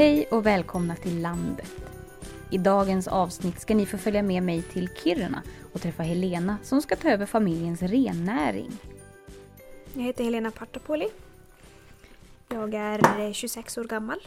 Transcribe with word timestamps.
Hej 0.00 0.26
och 0.30 0.46
välkomna 0.46 0.96
till 0.96 1.22
landet. 1.22 1.72
I 2.50 2.58
dagens 2.58 3.08
avsnitt 3.08 3.60
ska 3.60 3.74
ni 3.74 3.86
få 3.86 3.98
följa 3.98 4.22
med 4.22 4.42
mig 4.42 4.62
till 4.62 4.88
Kiruna 4.88 5.42
och 5.72 5.80
träffa 5.80 6.02
Helena 6.02 6.56
som 6.62 6.82
ska 6.82 6.96
ta 6.96 7.10
över 7.10 7.26
familjens 7.26 7.82
rennäring. 7.82 8.70
Jag 9.94 10.02
heter 10.02 10.24
Helena 10.24 10.50
Partapoli. 10.50 11.08
Jag 12.48 12.74
är 12.74 13.26
eh, 13.26 13.32
26 13.32 13.78
år 13.78 13.84
gammal. 13.84 14.18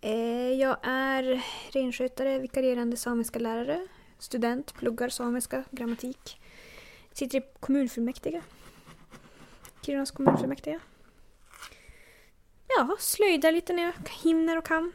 Eh, 0.00 0.52
jag 0.52 0.76
är 0.82 1.44
renskötare, 1.72 2.38
vikarierande 2.38 2.96
samiska 2.96 3.38
lärare, 3.38 3.86
student, 4.18 4.74
pluggar 4.74 5.08
samiska, 5.08 5.64
grammatik. 5.70 6.40
Sitter 7.12 7.38
i 7.38 7.42
kommunfullmäktige. 7.60 8.42
Kirunas 9.82 10.10
kommunfullmäktige. 10.10 10.78
Ja, 12.76 12.96
slöjdar 12.98 13.52
lite 13.52 13.72
när 13.72 13.82
jag 13.82 13.92
hinner 14.22 14.58
och 14.58 14.66
kan. 14.66 14.92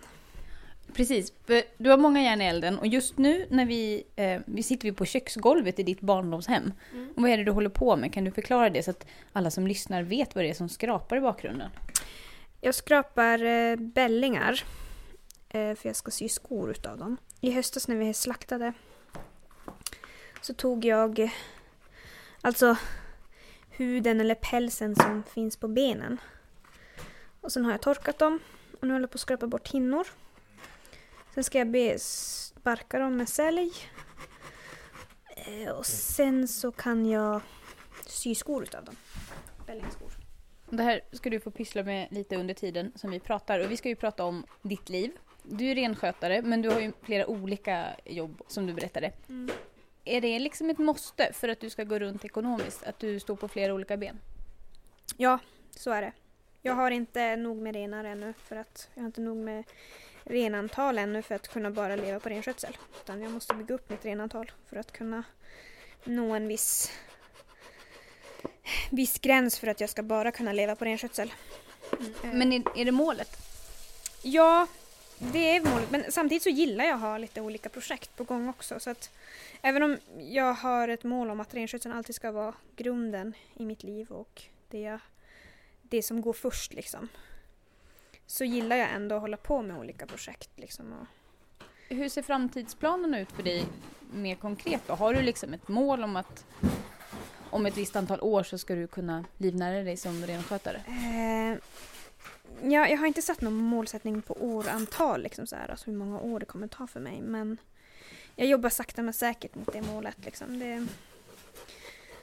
Precis, 0.93 1.33
du 1.77 1.89
har 1.89 1.97
många 1.97 2.23
järn 2.23 2.41
i 2.41 2.45
elden 2.45 2.79
och 2.79 2.87
just 2.87 3.17
nu 3.17 3.47
när 3.49 3.65
vi, 3.65 4.03
eh, 4.15 4.41
vi 4.45 4.63
sitter 4.63 4.87
vi 4.87 4.91
på 4.91 5.05
köksgolvet 5.05 5.79
i 5.79 5.83
ditt 5.83 6.01
barndomshem. 6.01 6.73
Och 7.15 7.21
vad 7.21 7.31
är 7.31 7.37
det 7.37 7.43
du 7.43 7.51
håller 7.51 7.69
på 7.69 7.95
med? 7.95 8.13
Kan 8.13 8.23
du 8.23 8.31
förklara 8.31 8.69
det 8.69 8.83
så 8.83 8.91
att 8.91 9.05
alla 9.33 9.51
som 9.51 9.67
lyssnar 9.67 10.03
vet 10.03 10.35
vad 10.35 10.43
det 10.43 10.49
är 10.49 10.53
som 10.53 10.69
skrapar 10.69 11.17
i 11.17 11.21
bakgrunden? 11.21 11.69
Jag 12.61 12.75
skrapar 12.75 13.43
eh, 13.43 13.75
bällingar. 13.75 14.63
Eh, 15.49 15.75
för 15.75 15.89
jag 15.89 15.95
ska 15.95 16.11
sy 16.11 16.29
skor 16.29 16.71
utav 16.71 16.97
dem. 16.97 17.17
I 17.41 17.51
höstas 17.51 17.87
när 17.87 17.95
vi 17.95 18.13
slaktade 18.13 18.73
så 20.41 20.53
tog 20.53 20.85
jag 20.85 21.31
alltså 22.41 22.77
huden 23.69 24.19
eller 24.21 24.35
pälsen 24.35 24.95
som 24.95 25.23
finns 25.23 25.57
på 25.57 25.67
benen. 25.67 26.17
Och 27.43 27.51
sen 27.51 27.65
har 27.65 27.71
jag 27.71 27.81
torkat 27.81 28.19
dem 28.19 28.39
och 28.79 28.87
nu 28.87 28.93
håller 28.93 29.03
jag 29.03 29.11
på 29.11 29.15
att 29.15 29.21
skrapa 29.21 29.47
bort 29.47 29.67
hinnor. 29.67 30.07
Sen 31.33 31.43
ska 31.43 31.57
jag 31.57 32.01
sparka 32.01 32.99
dem 32.99 33.17
med 33.17 33.29
sälj. 33.29 33.71
Eh, 35.35 35.71
och 35.71 35.85
sen 35.85 36.47
så 36.47 36.71
kan 36.71 37.05
jag 37.05 37.41
sy 38.05 38.35
skor 38.35 38.63
utav 38.63 38.85
dem. 38.85 38.95
Bällingskor. 39.67 40.11
Det 40.69 40.83
här 40.83 41.01
ska 41.11 41.29
du 41.29 41.39
få 41.39 41.51
pyssla 41.51 41.83
med 41.83 42.07
lite 42.11 42.35
under 42.35 42.53
tiden 42.53 42.91
som 42.95 43.11
vi 43.11 43.19
pratar 43.19 43.59
och 43.59 43.71
vi 43.71 43.77
ska 43.77 43.89
ju 43.89 43.95
prata 43.95 44.23
om 44.23 44.45
ditt 44.61 44.89
liv. 44.89 45.11
Du 45.43 45.65
är 45.65 45.75
renskötare 45.75 46.41
men 46.41 46.61
du 46.61 46.69
har 46.69 46.79
ju 46.79 46.91
flera 47.01 47.27
olika 47.27 47.87
jobb 48.05 48.41
som 48.47 48.67
du 48.67 48.73
berättade. 48.73 49.11
Mm. 49.29 49.55
Är 50.05 50.21
det 50.21 50.39
liksom 50.39 50.69
ett 50.69 50.77
måste 50.77 51.33
för 51.33 51.49
att 51.49 51.59
du 51.59 51.69
ska 51.69 51.83
gå 51.83 51.99
runt 51.99 52.25
ekonomiskt? 52.25 52.83
Att 52.83 52.99
du 52.99 53.19
står 53.19 53.35
på 53.35 53.47
flera 53.47 53.73
olika 53.73 53.97
ben? 53.97 54.19
Ja, 55.17 55.39
så 55.71 55.91
är 55.91 56.01
det. 56.01 56.11
Jag 56.65 56.73
har 56.73 56.91
inte 56.91 57.35
nog 57.35 57.57
med 57.57 57.75
renar 57.75 58.03
ännu 58.03 58.33
för 58.37 58.55
att 58.55 58.89
jag 58.93 59.01
har 59.01 59.05
inte 59.07 59.21
nog 59.21 59.37
med 59.37 59.63
renantal 60.23 60.97
ännu 60.97 61.21
för 61.21 61.35
att 61.35 61.47
kunna 61.47 61.71
bara 61.71 61.95
leva 61.95 62.19
på 62.19 62.29
renskötsel. 62.29 62.77
Utan 63.01 63.21
jag 63.21 63.31
måste 63.31 63.53
bygga 63.53 63.75
upp 63.75 63.89
mitt 63.89 64.05
renantal 64.05 64.51
för 64.69 64.77
att 64.77 64.91
kunna 64.91 65.23
nå 66.03 66.33
en 66.33 66.47
viss, 66.47 66.91
viss 68.91 69.19
gräns 69.19 69.59
för 69.59 69.67
att 69.67 69.81
jag 69.81 69.89
ska 69.89 70.03
bara 70.03 70.31
kunna 70.31 70.53
leva 70.53 70.75
på 70.75 70.85
renskötsel. 70.85 71.33
Eh, 72.23 72.33
Men 72.33 72.53
är, 72.53 72.63
är 72.75 72.85
det 72.85 72.91
målet? 72.91 73.37
Ja, 74.21 74.67
det 75.17 75.55
är 75.55 75.61
målet. 75.61 75.91
Men 75.91 76.11
samtidigt 76.11 76.43
så 76.43 76.49
gillar 76.49 76.85
jag 76.85 76.95
att 76.95 77.01
ha 77.01 77.17
lite 77.17 77.41
olika 77.41 77.69
projekt 77.69 78.15
på 78.15 78.23
gång 78.23 78.49
också. 78.49 78.79
Så 78.79 78.89
att 78.89 79.11
även 79.61 79.83
om 79.83 79.97
jag 80.19 80.53
har 80.53 80.87
ett 80.87 81.03
mål 81.03 81.29
om 81.29 81.39
att 81.39 81.53
renskötseln 81.53 81.95
alltid 81.95 82.15
ska 82.15 82.31
vara 82.31 82.53
grunden 82.75 83.33
i 83.53 83.65
mitt 83.65 83.83
liv 83.83 84.11
och 84.11 84.41
det, 84.69 84.79
jag, 84.79 84.99
det 85.93 86.03
som 86.03 86.21
går 86.21 86.33
först 86.33 86.73
liksom. 86.73 87.09
Så 88.25 88.43
gillar 88.43 88.75
jag 88.75 88.91
ändå 88.91 89.15
att 89.15 89.21
hålla 89.21 89.37
på 89.37 89.61
med 89.61 89.77
olika 89.77 90.05
projekt 90.05 90.49
liksom. 90.55 90.93
Och, 90.93 91.07
Hur 91.89 92.09
ser 92.09 92.21
framtidsplanen 92.21 93.13
ut 93.13 93.31
för 93.31 93.43
dig 93.43 93.65
mer 94.13 94.35
konkret 94.35 94.81
då? 94.87 94.93
Har 94.93 95.13
du 95.13 95.21
liksom 95.21 95.53
ett 95.53 95.67
mål 95.67 96.03
om 96.03 96.15
att 96.15 96.45
om 97.49 97.65
ett 97.65 97.77
visst 97.77 97.95
antal 97.95 98.21
år 98.21 98.43
så 98.43 98.57
ska 98.57 98.75
du 98.75 98.87
kunna 98.87 99.25
livnära 99.37 99.83
dig 99.83 99.97
som 99.97 100.25
renskötare? 100.25 100.83
eh, 100.87 101.57
ja, 102.71 102.87
jag 102.87 102.97
har 102.97 103.07
inte 103.07 103.21
satt 103.21 103.41
någon 103.41 103.53
målsättning 103.53 104.21
på 104.21 104.33
årantal, 104.39 105.23
liksom 105.23 105.47
så 105.47 105.55
här, 105.55 105.71
alltså 105.71 105.91
hur 105.91 105.97
många 105.97 106.19
år 106.19 106.39
det 106.39 106.45
kommer 106.45 106.67
ta 106.67 106.87
för 106.87 106.99
mig. 106.99 107.21
Men 107.21 107.57
jag 108.35 108.47
jobbar 108.47 108.69
sakta 108.69 109.01
men 109.01 109.13
säkert 109.13 109.55
mot 109.55 109.73
det 109.73 109.81
målet. 109.81 110.17
Liksom. 110.25 110.59
Det, 110.59 110.87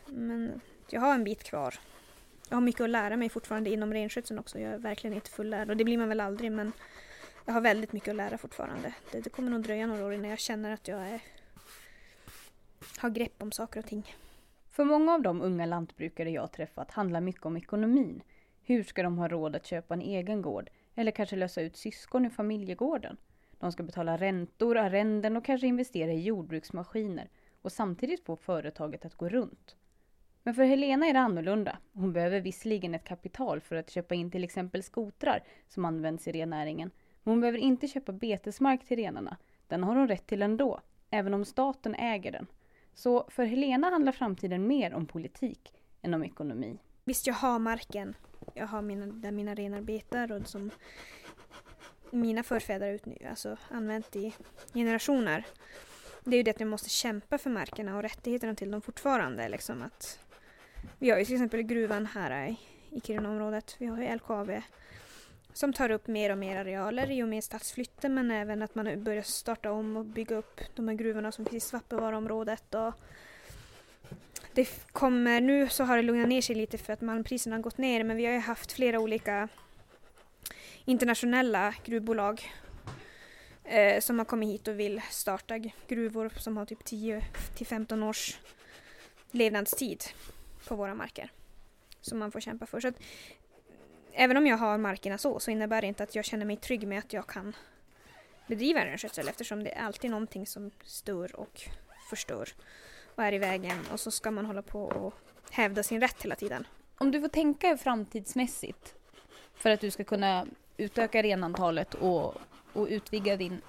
men 0.06 0.60
jag 0.88 1.00
har 1.00 1.14
en 1.14 1.24
bit 1.24 1.44
kvar. 1.44 1.78
Jag 2.50 2.56
har 2.56 2.62
mycket 2.62 2.80
att 2.80 2.90
lära 2.90 3.16
mig 3.16 3.28
fortfarande 3.28 3.70
inom 3.70 3.92
renskötseln 3.94 4.38
också. 4.38 4.58
Jag 4.58 4.72
är 4.72 4.78
verkligen 4.78 5.14
inte 5.14 5.30
fullärd 5.30 5.70
och 5.70 5.76
det 5.76 5.84
blir 5.84 5.98
man 5.98 6.08
väl 6.08 6.20
aldrig 6.20 6.52
men 6.52 6.72
jag 7.44 7.52
har 7.52 7.60
väldigt 7.60 7.92
mycket 7.92 8.08
att 8.08 8.16
lära 8.16 8.38
fortfarande. 8.38 8.94
Det, 9.12 9.20
det 9.20 9.30
kommer 9.30 9.50
nog 9.50 9.62
dröja 9.62 9.86
några 9.86 10.04
år 10.04 10.12
innan 10.12 10.30
jag 10.30 10.38
känner 10.38 10.70
att 10.70 10.88
jag 10.88 11.00
är, 11.08 11.20
har 12.98 13.10
grepp 13.10 13.42
om 13.42 13.52
saker 13.52 13.80
och 13.80 13.86
ting. 13.86 14.14
För 14.70 14.84
många 14.84 15.14
av 15.14 15.22
de 15.22 15.42
unga 15.42 15.66
lantbrukare 15.66 16.30
jag 16.30 16.52
träffat 16.52 16.90
handlar 16.90 17.20
mycket 17.20 17.46
om 17.46 17.56
ekonomin. 17.56 18.22
Hur 18.62 18.82
ska 18.82 19.02
de 19.02 19.18
ha 19.18 19.28
råd 19.28 19.56
att 19.56 19.66
köpa 19.66 19.94
en 19.94 20.02
egen 20.02 20.42
gård? 20.42 20.70
Eller 20.94 21.12
kanske 21.12 21.36
lösa 21.36 21.60
ut 21.62 21.76
syskon 21.76 22.26
ur 22.26 22.30
familjegården? 22.30 23.16
De 23.58 23.72
ska 23.72 23.82
betala 23.82 24.16
räntor, 24.16 24.76
arrenden 24.76 25.36
och 25.36 25.44
kanske 25.44 25.66
investera 25.66 26.12
i 26.12 26.22
jordbruksmaskiner 26.22 27.28
och 27.62 27.72
samtidigt 27.72 28.24
få 28.24 28.36
företaget 28.36 29.04
att 29.04 29.14
gå 29.14 29.28
runt. 29.28 29.76
Men 30.42 30.54
för 30.54 30.64
Helena 30.64 31.06
är 31.06 31.12
det 31.12 31.20
annorlunda. 31.20 31.78
Hon 31.92 32.12
behöver 32.12 32.40
visserligen 32.40 32.94
ett 32.94 33.04
kapital 33.04 33.60
för 33.60 33.76
att 33.76 33.90
köpa 33.90 34.14
in 34.14 34.30
till 34.30 34.44
exempel 34.44 34.82
skotrar 34.82 35.42
som 35.68 35.84
används 35.84 36.28
i 36.28 36.32
rennäringen. 36.32 36.90
Men 37.22 37.32
hon 37.32 37.40
behöver 37.40 37.58
inte 37.58 37.88
köpa 37.88 38.12
betesmark 38.12 38.86
till 38.86 38.96
renarna. 38.96 39.36
Den 39.68 39.84
har 39.84 39.96
hon 39.96 40.08
rätt 40.08 40.26
till 40.26 40.42
ändå, 40.42 40.80
även 41.10 41.34
om 41.34 41.44
staten 41.44 41.94
äger 41.94 42.32
den. 42.32 42.46
Så 42.94 43.26
för 43.28 43.44
Helena 43.44 43.90
handlar 43.90 44.12
framtiden 44.12 44.66
mer 44.66 44.94
om 44.94 45.06
politik 45.06 45.74
än 46.02 46.14
om 46.14 46.24
ekonomi. 46.24 46.78
Visst, 47.04 47.26
jag 47.26 47.34
har 47.34 47.58
marken. 47.58 48.14
Jag 48.54 48.66
har 48.66 48.82
mina, 48.82 49.06
där 49.06 49.30
mina 49.30 49.54
renar 49.54 49.80
betar 49.80 50.32
och 50.32 50.48
som 50.48 50.70
mina 52.10 52.42
förfäder 52.42 52.92
ut, 52.92 53.02
alltså, 53.30 53.56
använt 53.68 54.16
i 54.16 54.34
generationer. 54.74 55.46
Det 56.24 56.30
är 56.30 56.36
ju 56.36 56.42
det 56.42 56.50
att 56.50 56.60
vi 56.60 56.64
måste 56.64 56.88
kämpa 56.88 57.38
för 57.38 57.50
markerna 57.50 57.96
och 57.96 58.02
rättigheterna 58.02 58.54
till 58.54 58.70
dem 58.70 58.82
fortfarande. 58.82 59.48
Liksom 59.48 59.82
att 59.82 60.18
vi 60.98 61.10
har 61.10 61.18
ju 61.18 61.24
till 61.24 61.34
exempel 61.34 61.62
gruvan 61.62 62.06
här 62.06 62.56
i, 62.90 63.00
Kirunaområdet. 63.00 63.76
Vi 63.78 63.86
har 63.86 64.02
ju 64.02 64.14
LKAB 64.14 64.50
som 65.52 65.72
tar 65.72 65.90
upp 65.90 66.06
mer 66.06 66.30
och 66.30 66.38
mer 66.38 66.56
arealer 66.56 67.10
i 67.10 67.22
och 67.22 67.28
med 67.28 67.44
stadsflytten 67.44 68.14
men 68.14 68.30
även 68.30 68.62
att 68.62 68.74
man 68.74 69.04
börjar 69.04 69.22
starta 69.22 69.72
om 69.72 69.96
och 69.96 70.04
bygga 70.04 70.36
upp 70.36 70.60
de 70.74 70.88
här 70.88 70.94
gruvorna 70.94 71.32
som 71.32 71.44
finns 71.44 71.64
i 71.64 71.68
Svappavaaraområdet. 71.68 72.74
Och 72.74 72.94
det 74.54 74.92
kommer, 74.92 75.40
nu 75.40 75.68
så 75.68 75.84
har 75.84 75.96
det 75.96 76.02
lugnat 76.02 76.28
ner 76.28 76.42
sig 76.42 76.56
lite 76.56 76.78
för 76.78 76.92
att 76.92 77.00
malmpriserna 77.00 77.56
har 77.56 77.62
gått 77.62 77.78
ner 77.78 78.04
men 78.04 78.16
vi 78.16 78.26
har 78.26 78.32
ju 78.32 78.38
haft 78.38 78.72
flera 78.72 79.00
olika 79.00 79.48
internationella 80.84 81.74
gruvbolag 81.84 82.52
eh, 83.64 84.00
som 84.00 84.18
har 84.18 84.26
kommit 84.26 84.48
hit 84.48 84.68
och 84.68 84.80
vill 84.80 85.00
starta 85.10 85.58
gruvor 85.88 86.32
som 86.36 86.56
har 86.56 86.66
typ 86.66 86.84
10 86.84 87.24
till 87.56 87.66
15 87.66 88.02
års 88.02 88.38
levnadstid 89.30 90.04
på 90.68 90.76
våra 90.76 90.94
marker. 90.94 91.32
Som 92.00 92.18
man 92.18 92.32
får 92.32 92.40
kämpa 92.40 92.66
för. 92.66 92.80
Så 92.80 92.88
att, 92.88 92.94
även 94.12 94.36
om 94.36 94.46
jag 94.46 94.56
har 94.56 94.78
markerna 94.78 95.18
så, 95.18 95.40
så 95.40 95.50
innebär 95.50 95.80
det 95.80 95.86
inte 95.86 96.02
att 96.02 96.14
jag 96.14 96.24
känner 96.24 96.46
mig 96.46 96.56
trygg 96.56 96.86
med 96.86 96.98
att 96.98 97.12
jag 97.12 97.26
kan 97.26 97.56
bedriva 98.46 98.84
renskötsel 98.84 99.28
eftersom 99.28 99.64
det 99.64 99.70
är 99.70 99.84
alltid 99.84 100.10
någonting 100.10 100.46
som 100.46 100.70
stör 100.84 101.36
och 101.36 101.62
förstör 102.10 102.48
och 103.14 103.24
är 103.24 103.32
i 103.32 103.38
vägen 103.38 103.78
och 103.92 104.00
så 104.00 104.10
ska 104.10 104.30
man 104.30 104.46
hålla 104.46 104.62
på 104.62 104.84
och 104.84 105.14
hävda 105.50 105.82
sin 105.82 106.00
rätt 106.00 106.22
hela 106.22 106.34
tiden. 106.34 106.66
Om 106.98 107.10
du 107.10 107.20
får 107.20 107.28
tänka 107.28 107.76
framtidsmässigt 107.76 108.94
för 109.54 109.70
att 109.70 109.80
du 109.80 109.90
ska 109.90 110.04
kunna 110.04 110.46
utöka 110.76 111.22
renantalet 111.22 111.94
och, 111.94 112.34
och 112.72 112.86
utvidga 112.88 113.36
din, 113.36 113.62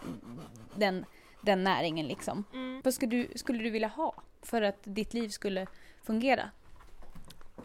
den, 0.76 1.06
den 1.42 1.64
näringen 1.64 2.08
liksom. 2.08 2.44
Vad 2.84 2.94
skulle 2.94 3.12
du, 3.12 3.38
skulle 3.38 3.64
du 3.64 3.70
vilja 3.70 3.88
ha 3.88 4.14
för 4.42 4.62
att 4.62 4.78
ditt 4.84 5.14
liv 5.14 5.30
skulle 5.30 5.68
fungera? 6.04 6.50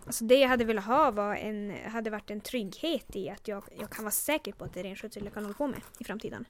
Så 0.08 0.24
det 0.24 0.34
jag 0.34 0.48
hade 0.48 0.64
velat 0.64 0.84
ha 0.84 1.10
var 1.10 1.34
en, 1.34 1.76
hade 1.84 2.10
varit 2.10 2.30
en 2.30 2.40
trygghet 2.40 3.16
i 3.16 3.30
att 3.30 3.48
jag, 3.48 3.64
jag 3.78 3.90
kan 3.90 4.04
vara 4.04 4.12
säker 4.12 4.52
på 4.52 4.64
att 4.64 4.74
det 4.74 4.80
är 4.80 4.84
renskötsel 4.84 5.24
jag 5.24 5.34
kan 5.34 5.44
hålla 5.44 5.54
på 5.54 5.66
med 5.66 5.80
i 5.98 6.04
framtiden. 6.04 6.44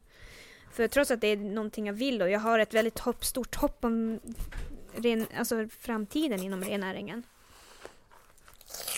För 0.72 0.88
trots 0.88 1.10
att 1.10 1.20
det 1.20 1.26
är 1.26 1.36
någonting 1.36 1.86
jag 1.86 1.94
vill 1.94 2.22
och 2.22 2.30
jag 2.30 2.40
har 2.40 2.58
ett 2.58 2.74
väldigt 2.74 2.98
hopp, 2.98 3.24
stort 3.24 3.54
hopp 3.54 3.84
om 3.84 4.20
ren, 4.94 5.26
alltså 5.36 5.68
framtiden 5.68 6.42
inom 6.42 6.64
rennäringen. 6.64 7.22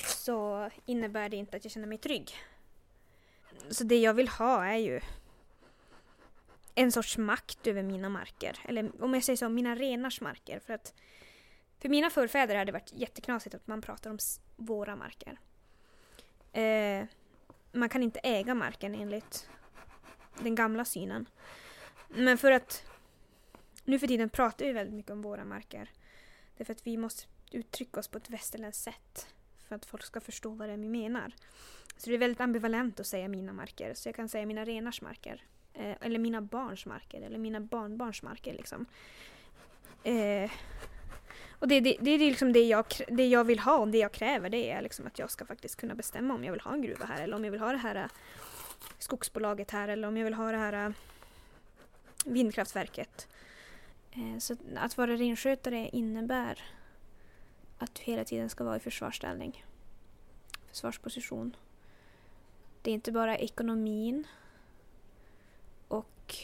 Så 0.07 0.71
innebär 0.87 1.29
det 1.29 1.37
inte 1.37 1.57
att 1.57 1.65
jag 1.65 1.73
känner 1.73 1.87
mig 1.87 1.99
trygg. 1.99 2.35
Så 3.71 3.85
det 3.85 4.01
jag 4.01 4.15
vill 4.15 4.29
ha 4.29 4.65
är 4.65 4.77
ju 4.77 5.01
en 6.75 6.93
sorts 6.93 7.19
makt 7.19 7.67
över 7.67 7.83
mina 7.83 8.09
marker. 8.09 8.59
Eller 8.65 9.03
om 9.05 9.15
jag 9.15 9.25
säger 9.25 9.37
så, 9.37 9.49
mina 9.49 9.75
renars 9.75 10.21
marker. 10.21 10.61
För 10.61 10.75
att 10.75 10.95
för 11.79 11.89
mina 11.89 12.11
förfäder 12.11 12.55
hade 12.55 12.69
det 12.69 12.73
varit 12.73 12.93
jätteknasigt 12.93 13.55
att 13.55 13.67
man 13.67 13.81
pratar 13.81 14.11
om 14.11 14.19
våra 14.57 14.97
marker. 14.97 15.39
Eh, 16.53 17.07
man 17.73 17.89
kan 17.89 18.03
inte 18.03 18.21
äga 18.23 18.55
marken 18.55 18.95
enligt 18.95 19.49
den 20.39 20.55
gamla 20.55 20.85
synen. 20.85 21.27
Men 22.09 22.39
för 22.39 22.53
att 22.53 22.85
nu 23.85 23.99
för 23.99 24.07
tiden 24.07 24.29
pratar 24.29 24.67
vi 24.67 24.73
väldigt 24.73 24.95
mycket 24.95 25.13
om 25.13 25.23
våra 25.23 25.45
marker. 25.45 25.91
Det 26.57 26.63
är 26.63 26.65
för 26.65 26.73
att 26.73 26.87
vi 26.87 26.97
måste 26.97 27.25
uttrycka 27.53 28.01
oss 28.01 28.09
på 28.09 28.19
ett 28.19 28.31
västerländskt 28.31 28.85
sätt 28.85 29.35
för 29.69 29.77
att 29.77 29.87
folk 29.87 30.05
ska 30.05 30.21
förstå 30.21 30.51
vad 30.51 30.69
det 30.69 30.73
är 30.73 30.79
vi 30.79 30.89
menar. 30.89 31.33
Så 31.97 32.11
det 32.11 32.17
är 32.17 32.19
väldigt 32.19 32.41
ambivalent 32.41 33.01
att 33.01 33.07
säga 33.07 33.29
mina 33.29 33.53
marker. 33.53 33.95
Så 33.95 34.09
jag 34.09 34.17
kan 34.17 34.29
säga 34.29 34.47
mina 34.47 34.65
renars 34.65 35.03
marker. 35.03 35.43
Eh, 35.75 35.97
eller 36.01 36.19
mina 36.19 36.43
barns 36.43 36.87
marker. 36.87 37.21
Eller 37.21 37.39
mina 37.39 37.61
barnbarns 37.61 38.23
marker. 38.23 38.55
Liksom. 38.55 38.87
Eh, 40.05 40.51
och 41.59 41.69
det, 41.69 41.81
det, 41.81 41.97
det 42.01 42.11
är 42.11 42.19
liksom 42.19 42.53
det 42.53 42.65
jag, 42.65 42.85
det 43.09 43.29
jag 43.29 43.45
vill 43.45 43.59
ha 43.59 43.79
och 43.79 43.89
det 43.89 43.99
jag 43.99 44.13
kräver. 44.13 44.51
Det 44.51 44.71
är 44.71 44.83
liksom 44.83 45.07
att 45.07 45.19
jag 45.19 45.31
ska 45.31 45.45
faktiskt 45.45 45.77
kunna 45.77 45.95
bestämma 45.95 46.35
om 46.35 46.45
jag 46.45 46.53
vill 46.53 46.61
ha 46.61 46.73
en 46.73 46.83
gruva 46.83 47.05
här. 47.05 47.23
Eller 47.23 47.37
om 47.37 47.45
jag 47.45 47.53
vill 47.53 47.61
ha 47.61 47.73
det 47.73 47.79
här 47.79 47.95
äh, 47.95 48.07
skogsbolaget 48.99 49.71
här. 49.71 49.89
Eller 49.89 50.09
om 50.09 50.17
jag 50.17 50.25
vill 50.25 50.35
ha 50.35 50.51
det 50.51 50.59
här 50.59 50.87
äh, 50.87 50.93
vindkraftverket. 52.25 53.29
Eh, 54.11 54.39
så 54.39 54.57
att 54.77 54.97
vara 54.97 55.17
renskötare 55.17 55.89
innebär 55.93 56.63
att 57.79 57.95
du 57.95 58.03
hela 58.03 58.25
tiden 58.25 58.51
ska 58.51 58.65
vara 58.65 58.77
i 58.77 58.81
försvarsställning. 58.81 59.65
Försvarsposition. 60.69 61.57
Det 62.83 62.91
är 62.91 62.95
inte 62.95 63.13
bara 63.13 63.39
ekonomin 63.39 64.27
och 65.89 66.37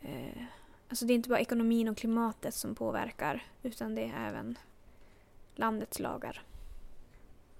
eh, 0.00 0.44
Alltså 0.92 1.04
det 1.06 1.12
är 1.12 1.14
inte 1.14 1.28
bara 1.28 1.40
ekonomin 1.40 1.88
och 1.88 1.96
klimatet 1.96 2.54
som 2.54 2.74
påverkar 2.74 3.42
utan 3.62 3.94
det 3.94 4.02
är 4.02 4.28
även 4.28 4.58
landets 5.54 5.98
lagar. 5.98 6.42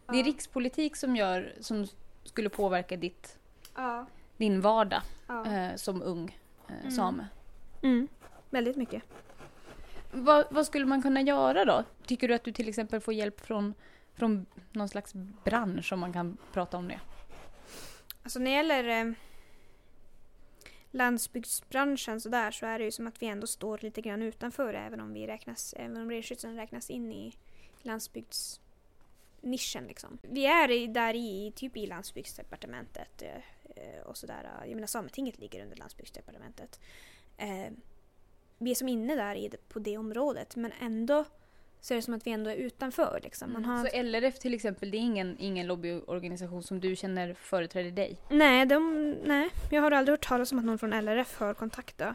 Det 0.06 0.20
är 0.20 0.24
rikspolitik 0.24 0.96
som 0.96 1.16
gör, 1.16 1.54
som 1.60 1.86
skulle 2.24 2.48
påverka 2.48 2.96
ditt, 2.96 3.38
Ja. 3.76 4.06
din 4.36 4.60
vardag 4.60 5.02
ja. 5.26 5.46
eh, 5.46 5.76
som 5.76 6.02
ung 6.02 6.38
eh, 6.68 6.74
Mm. 6.80 6.90
same. 6.90 7.26
Mm. 7.82 8.08
Väldigt 8.50 8.76
mycket. 8.76 9.02
Vad, 10.12 10.46
vad 10.50 10.66
skulle 10.66 10.86
man 10.86 11.02
kunna 11.02 11.20
göra 11.20 11.64
då? 11.64 11.84
Tycker 12.06 12.28
du 12.28 12.34
att 12.34 12.44
du 12.44 12.52
till 12.52 12.68
exempel 12.68 13.00
får 13.00 13.14
hjälp 13.14 13.40
från, 13.40 13.74
från 14.14 14.46
någon 14.72 14.88
slags 14.88 15.12
bransch 15.44 15.92
om 15.92 16.00
man 16.00 16.12
kan 16.12 16.36
prata 16.52 16.76
om 16.76 16.88
det? 16.88 17.00
Alltså 18.22 18.38
när 18.38 18.44
det 18.50 18.56
gäller 18.56 19.06
eh, 19.08 19.12
landsbygdsbranschen 20.92 22.20
så 22.20 22.28
där 22.28 22.50
så 22.50 22.66
är 22.66 22.78
det 22.78 22.84
ju 22.84 22.90
som 22.90 23.06
att 23.06 23.22
vi 23.22 23.26
ändå 23.26 23.46
står 23.46 23.78
lite 23.78 24.00
grann 24.00 24.22
utanför 24.22 24.74
även 24.74 25.00
om 25.00 25.12
vi 25.12 25.26
räknas, 25.26 25.74
även 25.78 25.96
om 25.96 26.10
renskötseln 26.10 26.56
räknas 26.56 26.90
in 26.90 27.12
i 27.12 27.32
landsbygdsnischen 27.82 29.86
liksom. 29.86 30.18
Vi 30.22 30.46
är 30.46 30.88
där 30.88 31.14
i, 31.14 31.52
typ 31.56 31.76
i 31.76 31.86
landsbygdsdepartementet 31.86 33.22
eh, 33.22 33.42
och 34.04 34.16
sådär. 34.16 34.50
Jag 34.60 34.74
menar 34.74 34.86
Sametinget 34.86 35.38
ligger 35.38 35.62
under 35.62 35.76
landsbygdsdepartementet. 35.76 36.80
Eh, 37.36 37.72
vi 38.58 38.70
är 38.70 38.74
som 38.74 38.88
inne 38.88 39.14
där 39.14 39.34
i 39.34 39.50
på 39.68 39.78
det 39.78 39.98
området 39.98 40.56
men 40.56 40.72
ändå 40.80 41.24
så 41.84 41.94
är 41.94 41.96
det 41.96 42.02
som 42.02 42.14
att 42.14 42.26
vi 42.26 42.30
ändå 42.30 42.50
är 42.50 42.54
utanför 42.56 43.20
liksom. 43.22 43.52
Man 43.52 43.64
har 43.64 43.86
Så 43.86 44.02
LRF 44.02 44.38
till 44.38 44.54
exempel, 44.54 44.90
det 44.90 44.96
är 44.96 45.00
ingen, 45.00 45.36
ingen 45.38 45.66
lobbyorganisation 45.66 46.62
som 46.62 46.80
du 46.80 46.96
känner 46.96 47.34
företräder 47.34 47.90
dig? 47.90 48.16
Nej, 48.30 48.66
de, 48.66 49.10
nej, 49.24 49.48
jag 49.70 49.82
har 49.82 49.90
aldrig 49.90 50.12
hört 50.12 50.28
talas 50.28 50.52
om 50.52 50.58
att 50.58 50.64
någon 50.64 50.78
från 50.78 50.92
LRF 50.92 51.38
har 51.38 51.54
kontaktat 51.54 52.14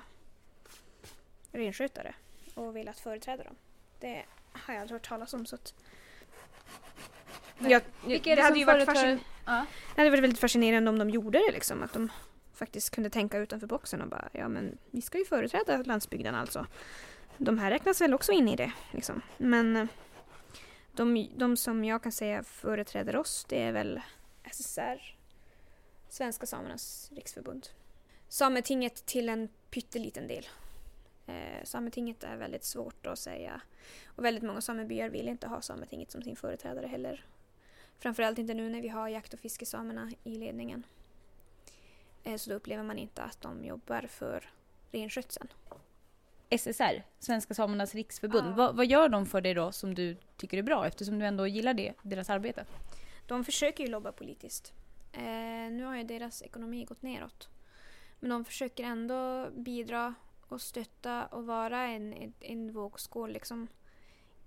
renskötare 1.52 2.14
och 2.56 2.76
velat 2.76 3.00
företräda 3.00 3.44
dem. 3.44 3.56
Det 4.00 4.24
har 4.52 4.74
jag 4.74 4.82
aldrig 4.82 4.96
hört 4.96 5.08
talas 5.10 5.34
om. 5.34 5.46
Så 5.46 5.56
att 5.56 5.74
jag, 7.60 7.82
Vilka 8.06 8.32
är 8.32 8.36
det, 8.36 8.42
det 8.42 8.46
hade 8.46 8.60
ju 8.60 8.66
varit 8.66 8.88
fascin- 8.90 9.20
Ja. 9.46 9.66
det 9.96 10.02
hade 10.02 10.10
varit 10.10 10.24
väldigt 10.24 10.40
fascinerande 10.40 10.90
om 10.90 11.00
de 11.00 11.10
gjorde 11.10 11.40
det 11.48 11.52
liksom. 11.54 11.84
Att 11.84 11.94
de 11.94 12.10
faktiskt 12.54 12.90
kunde 12.96 13.10
tänka 13.10 13.38
utanför 13.38 13.68
boxen 13.68 14.02
och 14.02 14.08
bara 14.10 14.30
ja 14.32 14.48
men 14.48 14.78
vi 14.92 15.02
ska 15.02 15.18
ju 15.18 15.26
företräda 15.26 15.78
landsbygden 15.84 16.36
alltså. 16.36 16.66
De 17.38 17.58
här 17.58 17.72
räknas 17.72 18.02
väl 18.02 18.14
också 18.14 18.32
in 18.32 18.48
i 18.48 18.56
det 18.56 18.72
liksom. 18.92 19.22
Men 19.38 19.76
eh, 19.76 19.88
de, 20.92 21.30
de 21.36 21.58
som 21.58 21.86
jag 21.86 22.04
kan 22.04 22.12
säga 22.12 22.44
företräder 22.44 23.16
oss 23.16 23.46
det 23.50 23.62
är 23.62 23.72
väl 23.72 24.02
SSR, 24.52 25.16
Svenska 26.10 26.46
Samernas 26.46 27.12
Riksförbund. 27.16 27.68
Sametinget 28.28 29.06
till 29.06 29.30
en 29.30 29.50
pytteliten 29.70 30.28
del. 30.28 30.48
Eh, 31.28 31.64
Sametinget 31.64 32.24
är 32.24 32.38
väldigt 32.38 32.64
svårt 32.64 33.08
att 33.08 33.20
säga 33.20 33.62
och 34.06 34.26
väldigt 34.26 34.44
många 34.44 34.62
samebyar 34.62 35.10
vill 35.10 35.28
inte 35.28 35.48
ha 35.48 35.62
Sametinget 35.62 36.12
som 36.12 36.22
sin 36.22 36.36
företrädare 36.36 36.88
heller. 36.88 37.26
Framförallt 38.00 38.40
inte 38.40 38.54
nu 38.54 38.70
när 38.70 38.82
vi 38.82 38.88
har 38.88 39.08
jakt 39.08 39.34
och 39.34 39.40
fiskesamerna 39.40 40.12
i 40.24 40.36
ledningen. 40.36 40.84
Eh, 42.24 42.36
så 42.36 42.50
då 42.50 42.56
upplever 42.56 42.84
man 42.84 42.98
inte 42.98 43.24
att 43.24 43.42
de 43.42 43.66
jobbar 43.66 44.02
för 44.02 44.50
renskötseln. 44.92 45.48
SSR, 46.50 47.04
Svenska 47.20 47.54
Samernas 47.54 47.96
Riksförbund. 47.96 48.48
Ja. 48.48 48.54
Vad, 48.56 48.76
vad 48.76 48.86
gör 48.86 49.10
de 49.10 49.26
för 49.26 49.42
dig 49.42 49.54
då 49.54 49.72
som 49.72 49.96
du 49.96 50.18
tycker 50.38 50.58
är 50.58 50.64
bra 50.64 50.88
eftersom 50.88 51.20
du 51.20 51.26
ändå 51.26 51.48
gillar 51.48 51.74
det, 51.74 51.94
deras 52.02 52.30
arbete? 52.30 52.66
De 53.28 53.46
försöker 53.46 53.84
ju 53.84 53.90
lobba 53.90 54.12
politiskt. 54.12 54.74
Eh, 55.14 55.72
nu 55.72 55.84
har 55.84 55.96
ju 55.96 56.04
deras 56.04 56.42
ekonomi 56.42 56.86
gått 56.86 57.02
neråt. 57.02 57.50
Men 58.20 58.30
de 58.30 58.46
försöker 58.46 58.84
ändå 58.84 59.50
bidra 59.56 60.14
och 60.48 60.62
stötta 60.62 61.26
och 61.26 61.46
vara 61.46 61.82
en, 61.82 62.14
en, 62.14 62.34
en 62.40 62.72
vågskål 62.72 63.32
liksom 63.32 63.68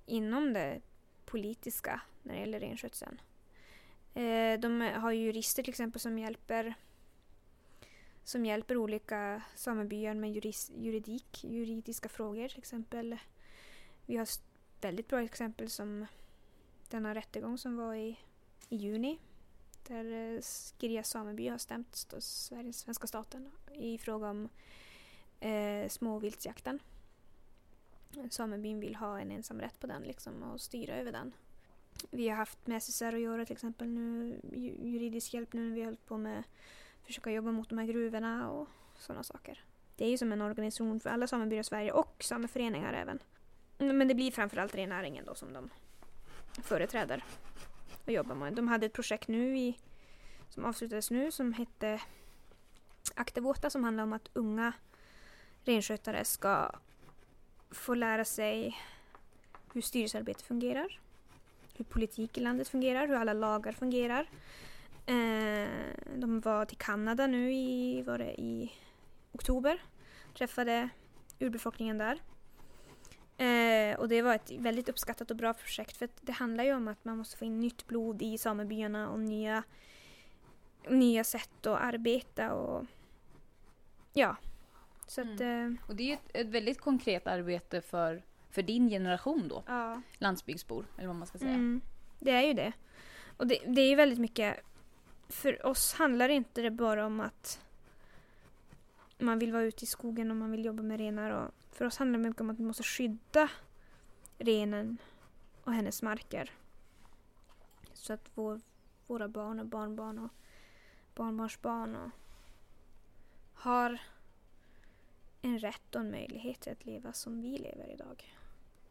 inom 0.06 0.52
det 0.52 0.81
politiska 1.25 2.00
när 2.23 2.35
det 2.35 2.41
gäller 2.41 2.61
renskötseln. 2.61 3.20
Eh, 4.14 4.61
de 4.61 4.81
har 4.81 5.12
ju 5.12 5.25
jurister 5.25 5.62
till 5.62 5.70
exempel 5.70 6.00
som 6.00 6.19
hjälper 6.19 6.75
som 8.25 8.47
hjälper 8.47 8.77
olika 8.77 9.43
samebyar 9.55 10.15
med 10.15 10.33
juris, 10.33 10.71
juridik, 10.77 11.45
juridiska 11.45 12.09
frågor 12.09 12.49
till 12.49 12.59
exempel. 12.59 13.17
Vi 14.07 14.17
har 14.17 14.29
väldigt 14.81 15.09
bra 15.09 15.23
exempel 15.23 15.71
som 15.71 16.07
denna 16.89 17.15
rättegång 17.15 17.59
som 17.59 17.77
var 17.77 17.95
i 17.95 18.19
i 18.71 18.77
juni. 18.77 19.19
Där 19.89 20.35
eh, 20.35 20.41
Girjas 20.79 21.11
sameby 21.11 21.49
har 21.49 21.59
stämt 21.59 22.07
Sveriges, 22.19 22.79
svenska 22.79 23.07
staten 23.07 23.50
i 23.75 23.99
fråga 23.99 24.31
om 24.31 24.49
eh, 25.41 25.89
småviltsjakten. 25.89 26.79
Samebyn 28.31 28.81
vill 28.81 28.97
ha 28.97 29.21
en 29.21 29.31
ensamrätt 29.31 29.81
på 29.81 29.87
den 29.87 30.03
liksom 30.03 30.43
och 30.43 30.61
styra 30.61 30.95
över 30.95 31.12
den. 31.12 31.33
Vi 32.11 32.29
har 32.29 32.37
haft 32.37 32.67
med 32.67 32.83
SSR 32.83 33.15
att 33.15 33.21
göra 33.21 33.45
till 33.45 33.53
exempel 33.53 33.89
nu, 33.89 34.41
juridisk 34.83 35.35
hjälp 35.35 35.53
nu 35.53 35.69
när 35.69 35.75
vi 35.75 35.81
har 35.81 35.87
hållit 35.87 36.07
på 36.07 36.19
med 36.19 36.43
försöka 37.02 37.30
jobba 37.30 37.52
mot 37.52 37.69
de 37.69 37.78
här 37.78 37.87
gruvorna 37.87 38.50
och 38.50 38.69
sådana 38.99 39.23
saker. 39.23 39.64
Det 39.97 40.04
är 40.04 40.09
ju 40.11 40.19
som 40.19 40.33
en 40.33 40.42
organisation 40.42 41.00
för 41.00 41.11
alla 41.11 41.26
samebyar 41.26 41.61
i 41.61 41.64
Sverige 41.64 41.92
och 41.92 42.16
sameföreningar 42.21 42.92
även. 42.92 43.19
Men 43.78 44.09
det 44.09 44.14
blir 44.14 44.30
framförallt 44.30 44.75
rennäringen 44.75 45.25
då 45.25 45.35
som 45.35 45.52
de 45.52 45.71
företräder 46.62 47.25
och 48.04 48.12
jobbar 48.12 48.35
med. 48.35 48.52
De 48.52 48.69
hade 48.69 48.87
ett 48.87 48.92
projekt 48.92 49.28
nu 49.28 49.59
i, 49.59 49.78
som 50.49 50.64
avslutades 50.64 51.11
nu 51.11 51.30
som 51.30 51.52
hette 51.52 52.00
Aktevåta 53.14 53.71
som 53.71 53.85
handlar 53.85 54.04
om 54.04 54.12
att 54.12 54.30
unga 54.33 54.73
renskötare 55.64 56.25
ska 56.25 56.71
få 57.71 57.95
lära 57.95 58.25
sig 58.25 58.78
hur 59.73 59.80
styrelsearbete 59.80 60.45
fungerar, 60.45 61.00
hur 61.75 61.85
politik 61.85 62.38
i 62.38 62.40
landet 62.40 62.69
fungerar, 62.69 63.09
hur 63.09 63.14
alla 63.14 63.33
lagar 63.33 63.73
fungerar. 63.73 64.26
Eh, 65.07 65.69
de 66.16 66.40
var 66.40 66.64
till 66.64 66.78
Kanada 66.78 67.26
nu 67.26 67.52
i, 67.52 68.02
var 68.02 68.19
det, 68.19 68.40
i 68.40 68.73
oktober, 69.33 69.83
träffade 70.35 70.88
urbefolkningen 71.38 71.99
där. 71.99 72.21
Eh, 73.40 73.99
och 73.99 74.09
det 74.09 74.23
var 74.23 74.35
ett 74.35 74.50
väldigt 74.50 74.88
uppskattat 74.88 75.30
och 75.30 75.37
bra 75.37 75.54
projekt 75.54 75.97
för 75.97 76.09
det 76.21 76.33
handlar 76.33 76.64
ju 76.64 76.75
om 76.75 76.88
att 76.88 77.04
man 77.04 77.19
måste 77.19 77.37
få 77.37 77.45
in 77.45 77.61
nytt 77.61 77.87
blod 77.87 78.23
i 78.23 78.38
samebyarna 78.38 79.11
och 79.11 79.21
nya, 79.21 79.62
nya 80.88 81.25
sätt 81.25 81.66
att 81.66 81.80
arbeta 81.80 82.52
och 82.52 82.87
ja. 84.12 84.37
Så 85.07 85.21
att, 85.21 85.40
eh, 85.40 85.71
Och 85.88 85.97
det 85.97 86.02
är 86.02 86.07
ju 86.07 86.12
ett, 86.12 86.30
ett 86.35 86.47
väldigt 86.47 86.80
konkret 86.80 87.26
arbete 87.26 87.80
för, 87.80 88.23
för 88.50 88.62
din 88.62 88.88
generation 88.88 89.49
då, 89.49 89.62
ja. 89.66 90.02
landsbygdsbor, 90.19 90.87
eller 90.97 91.07
vad 91.07 91.16
man 91.16 91.26
ska 91.26 91.38
säga. 91.38 91.50
Mm, 91.50 91.80
det 92.19 92.30
är 92.30 92.42
ju 92.42 92.52
det. 92.52 92.73
Och 93.37 93.47
det, 93.47 93.59
det 93.66 93.80
är 93.80 93.88
ju 93.88 93.95
väldigt 93.97 94.19
mycket, 94.19 94.61
för 95.31 95.67
oss 95.67 95.93
handlar 95.93 96.29
inte 96.29 96.63
det 96.63 96.71
bara 96.71 97.07
om 97.07 97.21
att 97.21 97.61
man 99.19 99.39
vill 99.39 99.53
vara 99.53 99.63
ute 99.63 99.85
i 99.85 99.87
skogen 99.87 100.31
och 100.31 100.37
man 100.37 100.51
vill 100.51 100.65
jobba 100.65 100.83
med 100.83 100.99
renar. 100.99 101.31
Och 101.31 101.55
för 101.73 101.85
oss 101.85 101.97
handlar 101.97 102.19
det 102.19 102.29
mycket 102.29 102.41
om 102.41 102.51
att 102.51 102.59
vi 102.59 102.65
måste 102.65 102.83
skydda 102.83 103.49
renen 104.39 104.99
och 105.65 105.73
hennes 105.73 106.03
marker. 106.03 106.51
Så 107.93 108.13
att 108.13 108.31
vår, 108.35 108.61
våra 109.07 109.29
barn 109.29 109.61
och 109.61 109.67
barnbarn 109.67 110.19
och 110.19 110.31
barnbarnsbarn 111.15 111.97
och 111.97 112.11
har 113.55 113.99
en 115.43 115.59
rätt 115.59 115.95
och 115.95 116.01
en 116.01 116.11
möjlighet 116.11 116.67
att 116.67 116.87
leva 116.87 117.13
som 117.13 117.43
vi 117.43 117.59
lever 117.59 117.91
idag. 117.95 118.35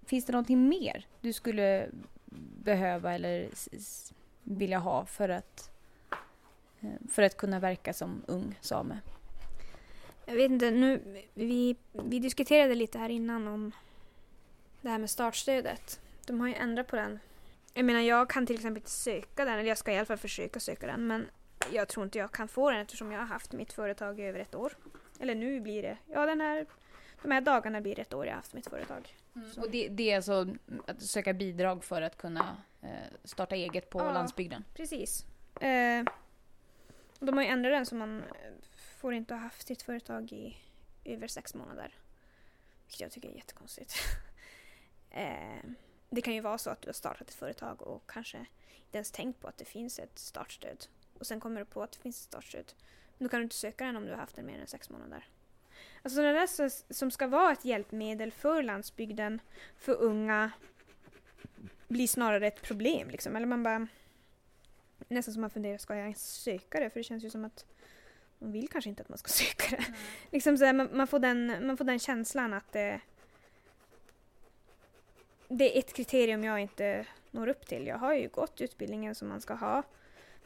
Finns 0.06 0.26
det 0.26 0.32
någonting 0.32 0.70
mer 0.70 1.08
du 1.22 1.34
skulle 1.34 1.90
behöva 2.64 3.14
eller 3.14 3.50
vilja 4.44 4.80
ha 4.80 5.06
för 5.06 5.30
att 5.30 5.79
för 7.12 7.22
att 7.24 7.38
kunna 7.38 7.60
verka 7.60 7.94
som 7.94 8.24
ung 8.28 8.60
same? 8.62 9.00
Jag 10.26 10.36
vet 10.36 10.52
inte, 10.52 10.72
nu, 10.72 11.02
vi, 11.34 11.76
vi 11.92 12.20
diskuterade 12.20 12.76
lite 12.76 12.98
här 12.98 13.10
innan 13.10 13.48
om 13.48 13.72
det 14.82 14.90
här 14.90 14.98
med 14.98 15.10
startstödet. 15.10 16.00
De 16.26 16.40
har 16.40 16.48
ju 16.48 16.54
ändrat 16.54 16.88
på 16.88 16.96
den. 16.96 17.20
Jag 17.74 17.86
menar, 17.86 18.00
jag 18.00 18.30
kan 18.30 18.46
till 18.46 18.56
exempel 18.56 18.82
inte 18.82 18.92
söka 18.92 19.46
den, 19.46 19.54
eller 19.54 19.70
jag 19.70 19.78
ska 19.78 19.92
i 19.92 19.98
alla 19.98 20.06
fall 20.06 20.18
försöka 20.18 20.60
söka 20.60 20.88
den, 20.88 21.08
men 21.08 21.26
jag 21.72 21.88
tror 21.88 22.04
inte 22.06 22.18
jag 22.18 22.32
kan 22.32 22.48
få 22.48 22.72
den 22.72 22.80
eftersom 22.82 23.12
jag 23.12 23.20
har 23.20 23.26
haft 23.26 23.54
mitt 23.54 23.74
företag 23.74 24.20
i 24.20 24.24
över 24.24 24.40
ett 24.40 24.56
år. 24.56 24.74
Eller 25.20 25.36
nu 25.36 25.60
blir 25.60 25.82
det, 25.82 25.98
ja 26.06 26.26
den 26.26 26.42
här, 26.42 26.66
de 27.22 27.32
här 27.32 27.42
dagarna 27.42 27.82
blir 27.82 27.96
det 27.96 28.02
ett 28.02 28.14
år 28.14 28.26
jag 28.26 28.32
har 28.32 28.38
haft 28.38 28.54
mitt 28.54 28.70
företag. 28.70 29.16
Mm. 29.36 29.50
Och 29.58 29.72
det, 29.72 29.88
det, 29.88 30.12
är 30.12 30.16
alltså 30.16 30.48
att 30.86 31.02
söka 31.02 31.34
bidrag 31.34 31.84
för 31.84 32.02
att 32.02 32.18
kunna 32.18 32.58
eh, 32.82 32.90
starta 33.24 33.56
eget 33.56 33.90
på 33.90 34.00
Ja. 34.00 34.14
landsbygden? 34.14 34.64
Precis. 34.76 35.26
Eh, 35.62 36.04
de 37.20 37.38
har 37.38 37.44
ju 37.44 37.50
ändrat 37.50 37.72
den 37.72 37.86
så 37.86 37.96
man 37.96 38.24
eh, 38.24 38.54
får 39.00 39.14
inte 39.14 39.34
ha 39.34 39.42
haft 39.42 39.68
sitt 39.68 39.82
företag 39.82 40.32
i 40.32 40.58
över 41.06 41.28
sex 41.28 41.56
månader. 41.56 41.96
Vilket 42.86 43.02
jag 43.02 43.12
tycker 43.12 43.30
är 43.30 43.36
jättekonstigt. 43.36 43.96
eh, 45.12 45.64
det 46.10 46.22
kan 46.22 46.34
ju 46.34 46.42
vara 46.42 46.58
så 46.58 46.70
att 46.70 46.82
du 46.82 46.88
har 46.88 46.94
startat 46.94 47.30
ett 47.30 47.34
företag 47.34 47.82
och 47.82 48.10
kanske 48.10 48.38
inte 48.38 48.98
ens 48.98 49.12
tänkt 49.12 49.42
på 49.42 49.48
att 49.48 49.58
det 49.58 49.66
finns 49.66 50.00
ett 50.00 50.20
startstöd. 50.20 50.86
Och 51.20 51.28
sen 51.28 51.40
kommer 51.40 51.60
du 51.60 51.66
på 51.66 51.84
att 51.84 51.92
det 51.92 52.00
finns 52.00 52.18
ett 52.18 52.24
startstöd. 52.24 52.74
Men 53.18 53.26
då 53.26 53.30
kan 53.30 53.40
du 53.40 53.44
inte 53.44 53.56
söka 53.56 53.86
den 53.86 53.96
om 53.96 54.06
du 54.06 54.12
har 54.12 54.18
haft 54.18 54.36
den 54.36 54.46
mer 54.46 54.60
än 54.60 54.68
sex 54.68 54.90
månader. 54.90 55.28
Alltså 56.02 56.22
det 56.22 56.34
där 56.34 56.94
som 56.94 57.12
ska 57.12 57.28
vara 57.28 57.52
ett 57.52 57.66
hjälpmedel 57.66 58.32
för 58.32 58.64
landsbygden, 58.64 59.42
för 59.78 59.94
unga, 59.94 60.52
blir 61.88 62.08
snarare 62.08 62.48
ett 62.48 62.62
problem. 62.62 63.10
Liksom. 63.10 63.36
Eller 63.36 63.48
man 63.48 63.64
bara 63.64 63.88
nästan 65.08 65.34
som 65.34 65.42
man 65.42 65.50
funderar, 65.50 65.78
ska 65.78 65.96
jag 65.96 66.04
ens 66.04 66.34
söka 66.34 66.80
det? 66.80 66.90
För 66.90 67.00
det 67.00 67.04
känns 67.04 67.24
ju 67.24 67.30
som 67.30 67.46
att 67.46 67.66
man 68.40 68.52
vill 68.52 68.70
kanske 68.70 68.90
inte 68.90 69.02
att 69.04 69.10
man 69.10 69.18
ska 69.18 69.30
söka 69.32 69.76
det. 69.76 69.86
Liksom 70.32 70.58
så 70.58 70.66
här, 70.66 70.74
man, 70.74 70.90
man, 70.94 71.08
får 71.08 71.20
den, 71.20 71.68
man 71.68 71.78
får 71.78 71.86
den 71.86 72.00
känslan 72.00 72.54
att 72.54 72.72
det, 72.72 73.02
det 75.48 75.76
är 75.76 75.80
ett 75.80 75.94
kriterium 75.94 76.44
jag 76.44 76.60
inte 76.60 77.06
når 77.32 77.48
upp 77.48 77.66
till. 77.66 77.88
Jag 77.88 77.98
har 77.98 78.14
ju 78.14 78.28
gått 78.28 78.62
utbildningen 78.62 79.16
som 79.16 79.28
man 79.28 79.42
ska 79.42 79.54
ha 79.54 79.84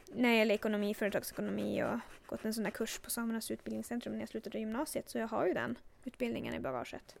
när 0.06 0.28
det 0.28 0.36
gäller 0.36 0.54
ekonomi, 0.54 0.94
företagsekonomi 0.94 1.82
och 1.82 1.98
gått 2.26 2.44
en 2.44 2.54
sån 2.54 2.64
där 2.64 2.70
kurs 2.70 2.98
på 2.98 3.10
Samernas 3.10 3.50
utbildningscentrum 3.50 4.12
när 4.14 4.20
jag 4.20 4.28
slutade 4.28 4.58
gymnasiet. 4.58 5.08
Så 5.08 5.18
jag 5.18 5.28
har 5.28 5.46
ju 5.46 5.54
den 5.54 5.78
utbildningen 6.04 6.54
i 6.54 6.60
bagaget. 6.60 7.16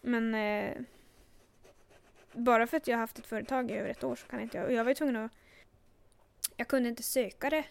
Men 0.00 0.34
eh, 0.34 0.76
bara 2.32 2.66
för 2.66 2.76
att 2.76 2.88
jag 2.88 2.96
har 2.96 3.00
haft 3.00 3.18
ett 3.18 3.26
företag 3.26 3.70
i 3.70 3.74
över 3.74 3.90
ett 3.90 4.04
år 4.04 4.16
så 4.16 4.26
kan 4.26 4.40
inte 4.40 4.56
jag. 4.56 4.66
Och 4.66 4.72
jag 4.72 4.84
var 4.84 4.90
ju 4.90 4.94
tvungen 4.94 5.16
att 5.16 5.32
jag 6.56 6.68
kunde 6.68 6.88
inte 6.88 7.02
söka 7.02 7.50
det 7.50 7.64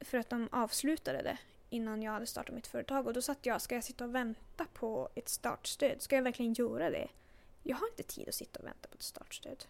för 0.00 0.18
att 0.18 0.30
de 0.30 0.48
avslutade 0.52 1.22
det 1.22 1.38
innan 1.70 2.02
jag 2.02 2.12
hade 2.12 2.26
startat 2.26 2.54
mitt 2.54 2.66
företag. 2.66 3.06
Och 3.06 3.12
då 3.12 3.22
satt 3.22 3.46
jag, 3.46 3.62
ska 3.62 3.74
jag 3.74 3.84
sitta 3.84 4.04
och 4.04 4.14
vänta 4.14 4.66
på 4.74 5.08
ett 5.14 5.28
startstöd? 5.28 6.02
Ska 6.02 6.16
jag 6.16 6.22
verkligen 6.22 6.52
göra 6.52 6.90
det? 6.90 7.08
Jag 7.62 7.76
har 7.76 7.88
inte 7.88 8.02
tid 8.02 8.28
att 8.28 8.34
sitta 8.34 8.58
och 8.60 8.66
vänta 8.66 8.88
på 8.88 8.94
ett 8.94 9.02
startstöd. 9.02 9.64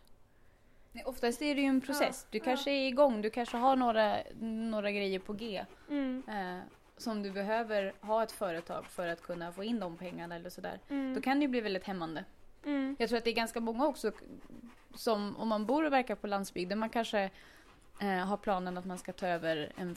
Nej, 0.92 1.04
Oftast 1.04 1.42
är 1.42 1.54
det 1.54 1.60
ju 1.60 1.66
en 1.66 1.80
process. 1.80 2.20
Ja, 2.22 2.28
Du 2.30 2.38
ja. 2.38 2.44
kanske 2.44 2.70
är 2.70 2.88
igång, 2.88 3.22
du 3.22 3.30
kanske 3.30 3.56
har 3.56 3.76
några, 3.76 4.18
några 4.40 4.90
grejer 4.90 5.18
på 5.18 5.32
G. 5.32 5.64
Mm. 5.88 6.22
Eh, 6.28 6.62
som 6.96 7.22
du 7.22 7.30
behöver 7.30 7.92
ha 8.00 8.22
ett 8.22 8.32
företag 8.32 8.86
för 8.86 9.06
att 9.06 9.22
kunna 9.22 9.52
få 9.52 9.64
in 9.64 9.80
de 9.80 9.96
pengarna 9.96 10.36
eller 10.36 10.50
sådär. 10.50 10.80
Mm. 10.88 11.14
Då 11.14 11.20
kan 11.20 11.38
det 11.38 11.42
ju 11.42 11.48
bli 11.48 11.60
väldigt 11.60 11.84
hämmande. 11.84 12.24
Mm. 12.64 12.96
Jag 12.98 13.08
tror 13.08 13.18
att 13.18 13.24
det 13.24 13.30
är 13.30 13.34
ganska 13.34 13.60
många 13.60 13.86
också 13.86 14.12
som 14.94 15.36
om 15.36 15.48
man 15.48 15.66
bor 15.66 15.84
och 15.84 15.92
verkar 15.92 16.14
på 16.14 16.26
landsbygden, 16.26 16.78
man 16.78 16.90
kanske 16.90 17.30
eh, 18.00 18.08
har 18.08 18.36
planen 18.36 18.78
att 18.78 18.84
man 18.84 18.98
ska 18.98 19.12
ta 19.12 19.26
över 19.26 19.72
en 19.76 19.96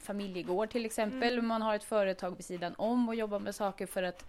familjegård 0.00 0.70
till 0.70 0.86
exempel. 0.86 1.32
Mm. 1.32 1.46
Man 1.46 1.62
har 1.62 1.74
ett 1.74 1.84
företag 1.84 2.36
vid 2.36 2.44
sidan 2.44 2.74
om 2.78 3.08
och 3.08 3.14
jobbar 3.14 3.38
med 3.38 3.54
saker 3.54 3.86
för 3.86 4.02
att 4.02 4.24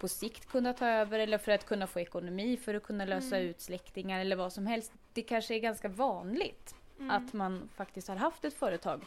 på 0.00 0.08
sikt 0.08 0.46
kunna 0.46 0.72
ta 0.72 0.86
över 0.86 1.18
eller 1.18 1.38
för 1.38 1.52
att 1.52 1.66
kunna 1.66 1.86
få 1.86 2.00
ekonomi 2.00 2.56
för 2.56 2.74
att 2.74 2.82
kunna 2.82 3.04
lösa 3.04 3.36
Mm. 3.36 3.48
ut 3.48 3.60
släktingar 3.60 4.20
eller 4.20 4.36
vad 4.36 4.52
som 4.52 4.66
helst. 4.66 4.92
Det 5.12 5.22
kanske 5.22 5.54
är 5.54 5.58
ganska 5.58 5.88
vanligt 5.88 6.74
Mm. 6.98 7.10
att 7.10 7.32
man 7.32 7.68
faktiskt 7.74 8.08
har 8.08 8.16
haft 8.16 8.44
ett 8.44 8.54
företag 8.54 9.02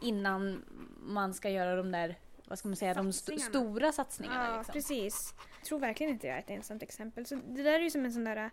innan 0.00 0.64
man 1.02 1.34
ska 1.34 1.50
göra 1.50 1.76
de 1.76 1.92
där, 1.92 2.16
vad 2.48 2.58
ska 2.58 2.68
man 2.68 2.76
säga, 2.76 2.94
de 2.94 3.08
st- 3.08 3.38
stora 3.38 3.92
satsningarna. 3.92 4.48
Ja, 4.50 4.56
liksom. 4.56 4.72
precis. 4.72 5.34
Jag 5.58 5.66
tror 5.66 5.78
verkligen 5.78 6.12
inte 6.12 6.26
jag 6.26 6.36
är 6.36 6.40
ett 6.40 6.50
ensamt 6.50 6.82
exempel. 6.82 7.26
Så 7.26 7.34
det 7.34 7.62
där 7.62 7.72
är 7.72 7.78
ju 7.80 7.90
som 7.90 8.04
en 8.04 8.12
sån 8.12 8.24
där... 8.24 8.50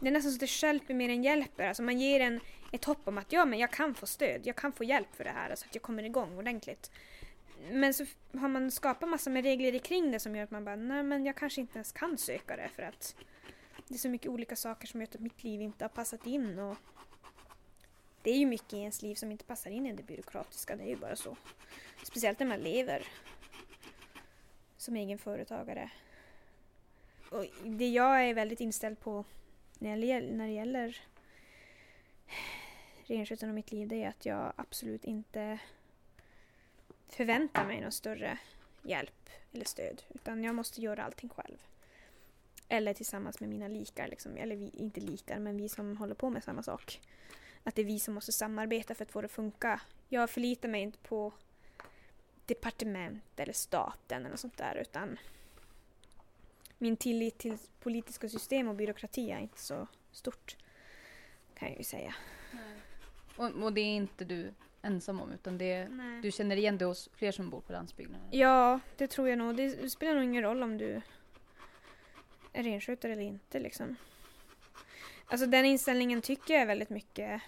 Det 0.00 0.08
är 0.08 0.12
nästan 0.12 0.32
så 0.32 0.36
att 0.36 0.40
det 0.40 0.46
stjälper 0.46 0.94
mer 0.94 1.08
än 1.08 1.24
hjälper. 1.24 1.68
Alltså 1.68 1.82
man 1.82 1.98
ger 1.98 2.20
en 2.20 2.40
ett 2.72 2.84
hopp 2.84 3.08
om 3.08 3.18
att 3.18 3.32
ja, 3.32 3.44
men 3.44 3.58
jag 3.58 3.70
kan 3.70 3.94
få 3.94 4.06
stöd, 4.06 4.46
jag 4.46 4.56
kan 4.56 4.72
få 4.72 4.84
hjälp 4.84 5.16
för 5.16 5.24
det 5.24 5.30
här 5.30 5.54
så 5.54 5.66
att 5.66 5.74
jag 5.74 5.82
kommer 5.82 6.02
igång 6.02 6.38
ordentligt. 6.38 6.90
Men 7.70 7.94
så 7.94 8.04
har 8.32 8.48
man 8.48 8.70
skapat 8.70 9.08
massor 9.08 9.30
med 9.30 9.44
regler 9.44 9.78
kring 9.78 10.10
det 10.10 10.20
som 10.20 10.36
gör 10.36 10.44
att 10.44 10.50
man 10.50 10.64
bara, 10.64 10.76
nej 10.76 11.02
men 11.02 11.26
jag 11.26 11.36
kanske 11.36 11.60
inte 11.60 11.74
ens 11.74 11.92
kan 11.92 12.18
söka 12.18 12.56
det 12.56 12.68
för 12.68 12.82
att 12.82 13.16
det 13.88 13.94
är 13.94 13.98
så 13.98 14.08
mycket 14.08 14.28
olika 14.30 14.56
saker 14.56 14.86
som 14.86 15.00
gör 15.00 15.08
att 15.08 15.20
mitt 15.20 15.44
liv 15.44 15.62
inte 15.62 15.84
har 15.84 15.88
passat 15.88 16.26
in 16.26 16.58
och 16.58 16.76
det 18.22 18.30
är 18.30 18.36
ju 18.36 18.46
mycket 18.46 18.72
i 18.72 18.78
ens 18.78 19.02
liv 19.02 19.14
som 19.14 19.30
inte 19.30 19.44
passar 19.44 19.70
in 19.70 19.86
i 19.86 19.92
det 19.92 20.02
byråkratiska, 20.02 20.76
det 20.76 20.82
är 20.82 20.88
ju 20.88 20.96
bara 20.96 21.16
så. 21.16 21.36
Speciellt 22.02 22.38
när 22.38 22.46
man 22.46 22.60
lever 22.60 23.08
som 24.76 24.96
egen 24.96 25.18
företagare. 25.18 25.90
Och 27.30 27.44
det 27.64 27.88
jag 27.88 28.24
är 28.24 28.34
väldigt 28.34 28.60
inställd 28.60 29.00
på 29.00 29.24
när 29.78 29.96
det 29.96 30.06
gäller, 30.06 30.32
när 30.32 30.46
det 30.46 30.52
gäller 30.52 31.00
renskötseln 33.06 33.50
och 33.50 33.54
mitt 33.54 33.72
liv 33.72 33.88
det 33.88 34.02
är 34.02 34.08
att 34.08 34.26
jag 34.26 34.52
absolut 34.56 35.04
inte 35.04 35.58
förväntar 37.08 37.66
mig 37.66 37.80
någon 37.80 37.92
större 37.92 38.38
hjälp 38.82 39.30
eller 39.52 39.64
stöd. 39.64 40.02
Utan 40.08 40.44
jag 40.44 40.54
måste 40.54 40.80
göra 40.80 41.04
allting 41.04 41.28
själv. 41.28 41.58
Eller 42.68 42.94
tillsammans 42.94 43.40
med 43.40 43.48
mina 43.48 43.68
likar. 43.68 44.08
Liksom. 44.08 44.36
Eller 44.36 44.56
vi, 44.56 44.70
inte 44.74 45.00
likar, 45.00 45.38
men 45.38 45.56
vi 45.56 45.68
som 45.68 45.96
håller 45.96 46.14
på 46.14 46.30
med 46.30 46.44
samma 46.44 46.62
sak. 46.62 47.00
Att 47.64 47.74
det 47.74 47.82
är 47.82 47.86
vi 47.86 47.98
som 47.98 48.14
måste 48.14 48.32
samarbeta 48.32 48.94
för 48.94 49.04
att 49.04 49.12
få 49.12 49.20
det 49.20 49.24
att 49.24 49.32
funka. 49.32 49.80
Jag 50.08 50.30
förlitar 50.30 50.68
mig 50.68 50.82
inte 50.82 50.98
på 50.98 51.32
departement 52.46 53.40
eller 53.40 53.52
staten 53.52 54.20
eller 54.20 54.30
något 54.30 54.40
sånt 54.40 54.56
där 54.56 54.74
utan 54.74 55.18
min 56.78 56.96
tillit 56.96 57.38
till 57.38 57.58
politiska 57.80 58.28
system 58.28 58.68
och 58.68 58.74
byråkrati 58.74 59.30
är 59.30 59.38
inte 59.38 59.60
så 59.60 59.86
stort 60.12 60.56
kan 61.54 61.68
jag 61.68 61.78
ju 61.78 61.84
säga. 61.84 62.14
Och, 63.36 63.50
och 63.50 63.72
det 63.72 63.80
är 63.80 63.96
inte 63.96 64.24
du 64.24 64.54
ensam 64.82 65.20
om 65.20 65.32
utan 65.32 65.58
det, 65.58 65.88
Nej. 65.88 66.22
du 66.22 66.30
känner 66.30 66.56
igen 66.56 66.78
det 66.78 66.84
hos 66.84 67.08
fler 67.14 67.32
som 67.32 67.50
bor 67.50 67.60
på 67.60 67.72
landsbygden? 67.72 68.20
Ja, 68.30 68.80
det 68.96 69.06
tror 69.06 69.28
jag 69.28 69.38
nog. 69.38 69.56
Det 69.56 69.90
spelar 69.90 70.14
nog 70.14 70.24
ingen 70.24 70.42
roll 70.42 70.62
om 70.62 70.78
du 70.78 71.02
är 72.52 72.62
renskötare 72.62 73.12
eller 73.12 73.22
inte 73.22 73.58
liksom. 73.58 73.96
Alltså 75.26 75.46
den 75.46 75.64
inställningen 75.64 76.22
tycker 76.22 76.54
jag 76.54 76.66
väldigt 76.66 76.90
mycket 76.90 77.42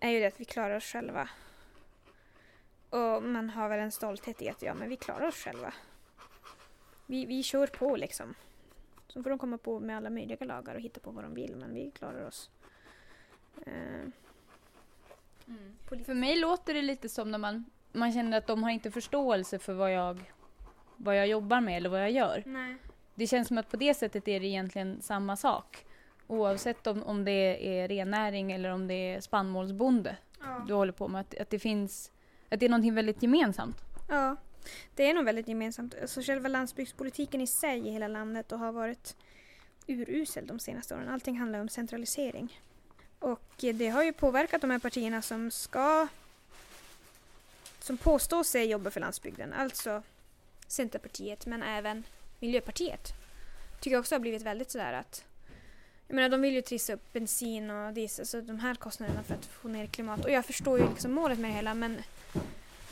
är 0.00 0.10
ju 0.10 0.20
det 0.20 0.26
att 0.26 0.40
vi 0.40 0.44
klarar 0.44 0.76
oss 0.76 0.84
själva. 0.84 1.28
Och 2.90 3.22
man 3.22 3.50
har 3.50 3.68
väl 3.68 3.80
en 3.80 3.92
stolthet 3.92 4.42
i 4.42 4.48
att 4.48 4.62
ja, 4.62 4.74
men 4.74 4.88
vi 4.88 4.96
klarar 4.96 5.26
oss 5.26 5.34
själva. 5.34 5.74
Vi, 7.12 7.26
vi 7.26 7.42
kör 7.42 7.66
på 7.66 7.96
liksom. 7.96 8.34
Så 9.08 9.22
får 9.22 9.30
de 9.30 9.38
komma 9.38 9.58
på 9.58 9.80
med 9.80 9.96
alla 9.96 10.10
möjliga 10.10 10.44
lagar 10.44 10.74
och 10.74 10.80
hitta 10.80 11.00
på 11.00 11.10
vad 11.10 11.24
de 11.24 11.34
vill, 11.34 11.56
men 11.56 11.74
vi 11.74 11.90
klarar 11.90 12.26
oss. 12.26 12.50
Eh, 13.66 14.08
För 16.04 16.14
mig 16.14 16.36
låter 16.36 16.74
det 16.74 16.82
lite 16.82 17.08
som 17.08 17.30
när 17.30 17.38
man, 17.38 17.64
man 17.92 18.12
känner 18.12 18.38
att 18.38 18.46
de 18.46 18.62
har 18.62 18.70
inte 18.70 18.90
förståelse 18.90 19.58
för 19.58 19.72
vad 19.72 19.92
jag, 19.92 20.32
vad 20.96 21.16
jag 21.18 21.26
jobbar 21.26 21.60
med 21.60 21.76
eller 21.76 21.88
vad 21.88 22.00
jag 22.02 22.10
gör. 22.10 22.42
nej. 22.46 22.76
Det 23.14 23.26
känns 23.26 23.48
som 23.48 23.58
att 23.58 23.70
på 23.70 23.76
det 23.76 23.94
sättet 23.94 24.28
är 24.28 24.40
det 24.40 24.46
egentligen 24.46 25.00
samma 25.02 25.36
sak. 25.36 25.84
Oavsett 26.26 26.86
om, 26.86 27.02
om 27.02 27.24
det 27.24 27.68
är 27.78 27.88
rennäring 27.88 28.52
eller 28.52 28.70
om 28.70 28.86
det 28.88 28.94
är 29.14 29.20
spannmålsbonde 29.20 30.16
Ja. 30.40 30.64
du 30.68 30.74
håller 30.74 30.92
på 30.92 31.08
med. 31.08 31.20
Att, 31.20 31.40
att 31.40 31.50
det 31.50 31.58
finns, 31.58 32.12
att 32.50 32.60
det 32.60 32.66
är 32.66 32.70
någonting 32.70 32.94
väldigt 32.94 33.22
gemensamt. 33.22 33.76
Ja, 34.08 34.36
det 34.94 35.10
är 35.10 35.14
nog 35.14 35.24
väldigt 35.24 35.48
gemensamt. 35.48 35.94
Alltså 36.02 36.20
själva 36.20 36.48
landsbygdspolitiken 36.48 37.40
i 37.40 37.46
sig 37.46 37.88
i 37.88 37.90
hela 37.90 38.08
landet 38.08 38.52
och 38.52 38.58
har 38.58 38.72
varit 38.72 39.16
urusel 39.86 40.46
de 40.46 40.58
senaste 40.58 40.94
åren. 40.94 41.08
Allting 41.08 41.38
handlar 41.38 41.60
om 41.60 41.68
centralisering. 41.68 42.60
Och 43.18 43.54
det 43.58 43.88
har 43.88 44.02
ju 44.02 44.12
påverkat 44.12 44.60
de 44.60 44.70
här 44.70 44.78
partierna 44.78 45.22
som 45.22 45.50
ska 45.50 46.08
som 47.80 47.96
påstår 47.96 48.42
sig 48.42 48.66
jobba 48.66 48.90
för 48.90 49.00
landsbygden. 49.00 49.52
Alltså 49.52 50.02
Centerpartiet 50.66 51.46
men 51.46 51.62
även 51.62 52.04
Miljöpartiet. 52.40 53.12
Tycker 53.80 53.90
jag 53.90 54.00
också 54.00 54.14
har 54.14 54.20
blivit 54.20 54.42
väldigt 54.42 54.70
sådär 54.70 54.92
att 54.92 55.24
jag 56.06 56.14
menar 56.14 56.28
de 56.28 56.40
vill 56.40 56.54
ju 56.54 56.62
trissa 56.62 56.92
upp 56.92 57.12
bensin 57.12 57.70
och 57.70 57.92
diesel, 57.92 58.26
så 58.26 58.40
de 58.40 58.58
här 58.60 58.74
kostnaderna 58.74 59.22
för 59.22 59.34
att 59.34 59.46
få 59.46 59.68
ner 59.68 59.86
klimat. 59.86 60.24
Och 60.24 60.30
jag 60.30 60.44
förstår 60.44 60.78
ju 60.78 60.88
liksom 60.88 61.12
målet 61.12 61.38
med 61.38 61.50
det 61.50 61.54
hela 61.54 61.74
men 61.74 61.98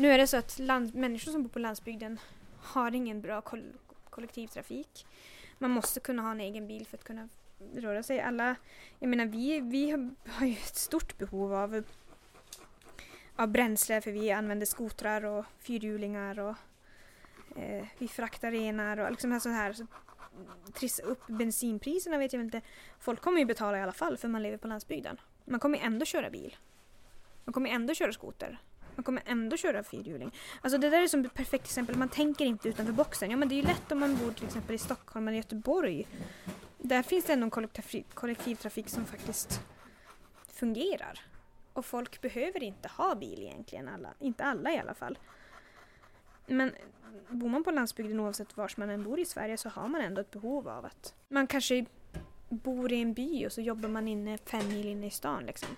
nu 0.00 0.12
är 0.12 0.18
det 0.18 0.26
så 0.26 0.36
att 0.36 0.58
land, 0.58 0.94
människor 0.94 1.32
som 1.32 1.42
bor 1.42 1.50
på 1.50 1.58
landsbygden 1.58 2.20
har 2.62 2.94
ingen 2.94 3.20
bra 3.20 3.40
koll, 3.40 3.72
kollektivtrafik. 4.10 5.06
Man 5.58 5.70
måste 5.70 6.00
kunna 6.00 6.22
ha 6.22 6.30
en 6.30 6.40
egen 6.40 6.66
bil 6.66 6.86
för 6.86 6.96
att 6.96 7.04
kunna 7.04 7.28
röra 7.74 8.02
sig. 8.02 8.20
Alla, 8.20 8.56
jag 8.98 9.08
menar 9.08 9.26
vi, 9.26 9.60
vi 9.60 9.90
har, 10.28 10.46
ju 10.46 10.52
ett 10.52 10.76
stort 10.76 11.18
behov 11.18 11.54
av 11.54 11.82
av 13.36 13.48
bränsle 13.48 14.00
för 14.00 14.10
vi 14.10 14.30
använder 14.30 14.66
skotrar 14.66 15.24
och 15.24 15.44
fyrhjulingar 15.58 16.38
och 16.38 16.54
eh, 17.56 17.86
vi 17.98 18.08
fraktar 18.08 18.50
renar 18.50 18.96
och 18.96 19.10
liksom 19.10 19.40
så 19.40 19.48
här. 19.48 19.72
Så, 19.72 19.86
trissa 20.74 21.02
upp 21.02 21.26
bensinpriserna 21.26 22.18
vet 22.18 22.32
jag 22.32 22.42
inte. 22.42 22.60
Folk 22.98 23.20
kommer 23.20 23.38
ju 23.38 23.44
betala 23.44 23.78
i 23.78 23.82
alla 23.82 23.92
fall 23.92 24.16
för 24.16 24.28
man 24.28 24.42
lever 24.42 24.56
på 24.56 24.68
landsbygden. 24.68 25.20
Man 25.44 25.60
kommer 25.60 25.78
ju 25.78 25.84
ändå 25.84 26.04
köra 26.04 26.30
bil. 26.30 26.56
Man 27.44 27.52
kommer 27.52 27.70
ändå 27.70 27.94
köra 27.94 28.12
skoter. 28.12 28.58
Man 29.00 29.04
kommer 29.04 29.22
ändå 29.26 29.56
köra 29.56 29.82
fyrhjuling. 29.82 30.34
Alltså 30.60 30.78
det 30.78 30.90
där 30.90 31.02
är 31.02 31.08
som 31.08 31.24
ett 31.24 31.34
perfekt 31.34 31.64
exempel. 31.64 31.96
Man 31.96 32.08
tänker 32.08 32.44
inte 32.44 32.68
utanför 32.68 32.92
boxen. 32.92 33.30
Ja 33.30 33.36
men 33.36 33.48
det 33.48 33.54
är 33.54 33.56
ju 33.56 33.62
lätt 33.62 33.92
om 33.92 34.00
man 34.00 34.16
bor 34.16 34.32
till 34.32 34.46
exempel 34.46 34.74
i 34.74 34.78
Stockholm 34.78 35.28
eller 35.28 35.36
Göteborg. 35.36 36.06
Där 36.78 37.02
finns 37.02 37.24
det 37.24 37.32
ändå 37.32 37.44
en 37.44 37.68
kollektivtrafik 38.14 38.88
som 38.88 39.06
faktiskt 39.06 39.60
fungerar. 40.48 41.20
Och 41.72 41.84
folk 41.84 42.20
behöver 42.20 42.62
inte 42.62 42.88
ha 42.88 43.14
bil 43.14 43.42
egentligen, 43.42 43.88
alla. 43.88 44.14
inte 44.18 44.44
alla 44.44 44.72
i 44.72 44.78
alla 44.78 44.94
fall. 44.94 45.18
Men 46.46 46.72
bor 47.28 47.48
man 47.48 47.64
på 47.64 47.70
landsbygden 47.70 48.20
oavsett 48.20 48.56
var 48.56 48.72
man 48.76 48.90
än 48.90 49.04
bor 49.04 49.20
i 49.20 49.24
Sverige 49.24 49.56
så 49.56 49.68
har 49.68 49.88
man 49.88 50.00
ändå 50.00 50.20
ett 50.20 50.30
behov 50.30 50.68
av 50.68 50.84
att 50.84 51.14
man 51.28 51.46
kanske 51.46 51.84
bor 52.48 52.92
i 52.92 53.00
en 53.00 53.14
by 53.14 53.46
och 53.46 53.52
så 53.52 53.60
jobbar 53.60 53.88
man 53.88 54.08
inne 54.08 54.38
fem 54.38 54.68
mil 54.68 54.86
inne 54.86 55.06
i 55.06 55.10
stan 55.10 55.46
liksom. 55.46 55.76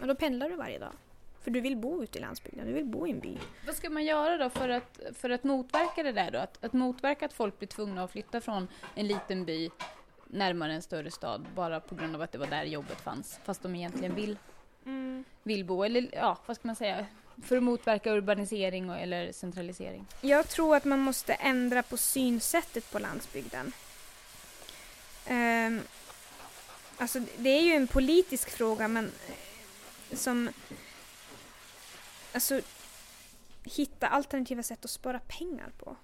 Och 0.00 0.06
då 0.06 0.14
pendlar 0.14 0.50
du 0.50 0.56
varje 0.56 0.78
dag. 0.78 0.92
För 1.42 1.50
du 1.50 1.60
vill 1.60 1.76
bo 1.76 2.02
ute 2.02 2.18
i 2.18 2.20
landsbygden, 2.20 2.66
du 2.66 2.72
vill 2.72 2.84
bo 2.84 3.06
i 3.06 3.10
en 3.10 3.20
by. 3.20 3.38
Vad 3.66 3.74
ska 3.74 3.90
man 3.90 4.04
göra 4.04 4.36
då 4.36 4.50
för 4.50 4.68
att, 4.68 5.00
för 5.14 5.30
att 5.30 5.44
motverka 5.44 6.02
det 6.02 6.12
där 6.12 6.30
då? 6.30 6.38
Att, 6.38 6.64
att 6.64 6.72
motverka 6.72 7.26
att 7.26 7.32
folk 7.32 7.58
blir 7.58 7.68
tvungna 7.68 8.04
att 8.04 8.10
flytta 8.10 8.40
från 8.40 8.68
en 8.94 9.06
liten 9.06 9.44
by 9.44 9.70
närmare 10.26 10.72
en 10.72 10.82
större 10.82 11.10
stad 11.10 11.46
bara 11.54 11.80
på 11.80 11.94
grund 11.94 12.14
av 12.14 12.22
att 12.22 12.32
det 12.32 12.38
var 12.38 12.46
där 12.46 12.64
jobbet 12.64 13.00
fanns, 13.00 13.40
fast 13.44 13.62
de 13.62 13.74
egentligen 13.74 14.14
vill, 14.14 14.38
mm. 14.86 15.24
vill 15.42 15.64
bo. 15.64 15.84
Eller 15.84 16.08
ja, 16.12 16.38
vad 16.46 16.56
ska 16.56 16.68
man 16.68 16.76
säga? 16.76 17.06
För 17.42 17.56
att 17.56 17.62
motverka 17.62 18.12
urbanisering 18.12 18.90
och, 18.90 18.98
eller 18.98 19.32
centralisering. 19.32 20.06
Jag 20.20 20.48
tror 20.48 20.76
att 20.76 20.84
man 20.84 20.98
måste 20.98 21.34
ändra 21.34 21.82
på 21.82 21.96
synsättet 21.96 22.92
på 22.92 22.98
landsbygden. 22.98 23.72
Um, 25.30 25.80
alltså 26.98 27.20
det 27.36 27.50
är 27.50 27.62
ju 27.62 27.72
en 27.72 27.86
politisk 27.86 28.50
fråga 28.50 28.88
men 28.88 29.04
eh, 29.28 30.16
som 30.16 30.50
alltså 32.34 32.60
hitta 33.64 34.08
alternativa 34.08 34.62
sätt 34.62 34.84
att 34.84 34.90
spara 34.90 35.20
pengar 35.20 35.72
på. 35.78 35.96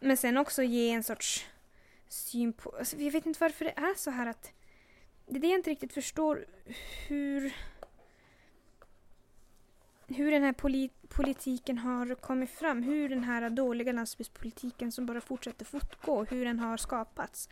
Men 0.00 0.16
sen 0.16 0.36
också 0.36 0.62
ge 0.62 0.90
en 0.90 1.02
sorts 1.02 1.46
syn 2.08 2.52
på... 2.52 2.76
Alltså, 2.78 2.96
jag 2.96 3.12
vet 3.12 3.26
inte 3.26 3.40
varför 3.40 3.64
det 3.64 3.78
är 3.78 3.94
så 3.94 4.10
här 4.10 4.26
att... 4.26 4.52
Det 5.26 5.36
är 5.36 5.40
det 5.40 5.46
jag 5.46 5.58
inte 5.58 5.70
riktigt 5.70 5.92
förstår 5.92 6.46
hur... 7.08 7.54
Hur 10.08 10.30
den 10.30 10.42
här 10.42 10.52
polit 10.52 10.92
politiken 11.08 11.78
har 11.78 12.14
kommit 12.14 12.50
fram. 12.50 12.82
Hur 12.82 13.08
den 13.08 13.24
här 13.24 13.50
dåliga 13.50 13.92
landsbygdspolitiken 13.92 14.92
som 14.92 15.06
bara 15.06 15.20
fortsätter 15.20 15.64
fortgå. 15.64 16.24
Hur 16.24 16.44
den 16.44 16.58
har 16.58 16.76
skapats. 16.76 17.48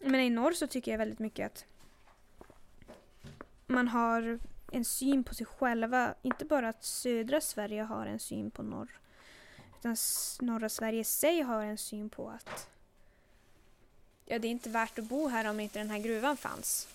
Men 0.00 0.20
i 0.20 0.30
norr 0.30 0.52
så 0.52 0.66
tycker 0.66 0.90
jag 0.90 0.98
väldigt 0.98 1.18
mycket 1.18 1.46
att 1.46 1.64
man 3.66 3.88
har 3.88 4.38
en 4.70 4.84
syn 4.84 5.24
på 5.24 5.34
sig 5.34 5.46
själva. 5.46 6.14
Inte 6.22 6.44
bara 6.44 6.68
att 6.68 6.84
södra 6.84 7.40
Sverige 7.40 7.82
har 7.82 8.06
en 8.06 8.18
syn 8.18 8.50
på 8.50 8.62
norr. 8.62 8.98
Utan 9.78 9.96
norra 10.40 10.68
Sverige 10.68 11.00
i 11.00 11.04
sig 11.04 11.40
har 11.40 11.62
en 11.62 11.78
syn 11.78 12.10
på 12.10 12.30
att 12.30 12.68
ja, 14.24 14.38
det 14.38 14.48
är 14.48 14.50
inte 14.50 14.70
värt 14.70 14.98
att 14.98 15.04
bo 15.04 15.28
här 15.28 15.50
om 15.50 15.60
inte 15.60 15.78
den 15.78 15.90
här 15.90 15.98
gruvan 15.98 16.36
fanns. 16.36 16.88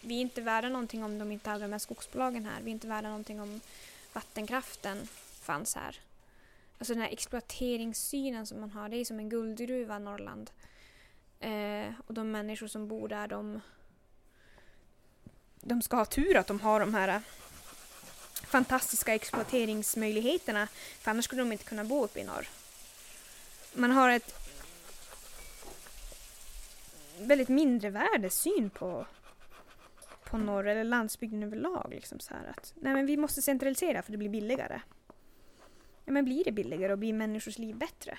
Vi 0.00 0.16
är 0.16 0.20
inte 0.20 0.40
värda 0.40 0.68
någonting 0.68 1.04
om 1.04 1.18
de 1.18 1.32
inte 1.32 1.50
hade 1.50 1.64
de 1.64 1.72
här 1.72 1.78
skogsbolagen 1.78 2.44
här. 2.44 2.62
Vi 2.62 2.70
är 2.70 2.72
inte 2.72 2.86
värda 2.86 3.08
någonting 3.08 3.40
om 3.40 3.60
vattenkraften 4.12 5.06
fanns 5.40 5.74
här. 5.74 6.00
Alltså 6.78 6.94
den 6.94 7.02
här 7.02 7.10
exploateringssynen 7.10 8.46
som 8.46 8.60
man 8.60 8.70
har, 8.70 8.88
det 8.88 8.96
är 8.96 9.04
som 9.04 9.18
en 9.18 9.28
guldgruva 9.28 9.98
Norrland. 9.98 10.50
Eh, 11.40 11.92
och 12.06 12.14
de 12.14 12.30
människor 12.30 12.66
som 12.66 12.88
bor 12.88 13.08
där, 13.08 13.28
de, 13.28 13.60
de 15.62 15.82
ska 15.82 15.96
ha 15.96 16.04
tur 16.04 16.36
att 16.36 16.46
de 16.46 16.60
har 16.60 16.80
de 16.80 16.94
här 16.94 17.08
äh, 17.08 17.20
fantastiska 18.46 19.14
exploateringsmöjligheterna. 19.14 20.68
För 20.98 21.10
annars 21.10 21.24
skulle 21.24 21.42
de 21.42 21.52
inte 21.52 21.64
kunna 21.64 21.84
bo 21.84 22.04
uppe 22.04 22.20
i 22.20 22.24
norr. 22.24 22.48
Man 23.74 23.90
har 23.90 24.10
ett 24.10 24.34
väldigt 27.18 27.48
mindre 27.48 27.90
värdesyn 27.90 28.70
på, 28.70 29.06
på 30.24 30.38
norr 30.38 30.66
eller 30.66 30.84
landsbygden 30.84 31.42
överlag. 31.42 31.86
Liksom 31.90 32.20
så 32.20 32.34
här 32.34 32.50
att, 32.56 32.72
nej 32.80 32.94
men 32.94 33.06
vi 33.06 33.16
måste 33.16 33.42
centralisera 33.42 34.02
för 34.02 34.12
det 34.12 34.18
blir 34.18 34.28
billigare. 34.28 34.80
Ja, 36.04 36.12
men 36.12 36.24
blir 36.24 36.44
det 36.44 36.52
billigare 36.52 36.92
och 36.92 36.98
blir 36.98 37.12
människors 37.12 37.58
liv 37.58 37.76
bättre? 37.76 38.18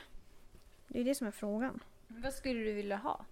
Det 0.87 0.99
är 0.99 1.03
det 1.03 1.15
som 1.15 1.27
är 1.27 1.31
frågan. 1.31 1.83
Vad 2.07 2.33
skulle 2.33 2.59
du 2.59 2.73
vilja 2.73 2.95
ha? 2.95 3.25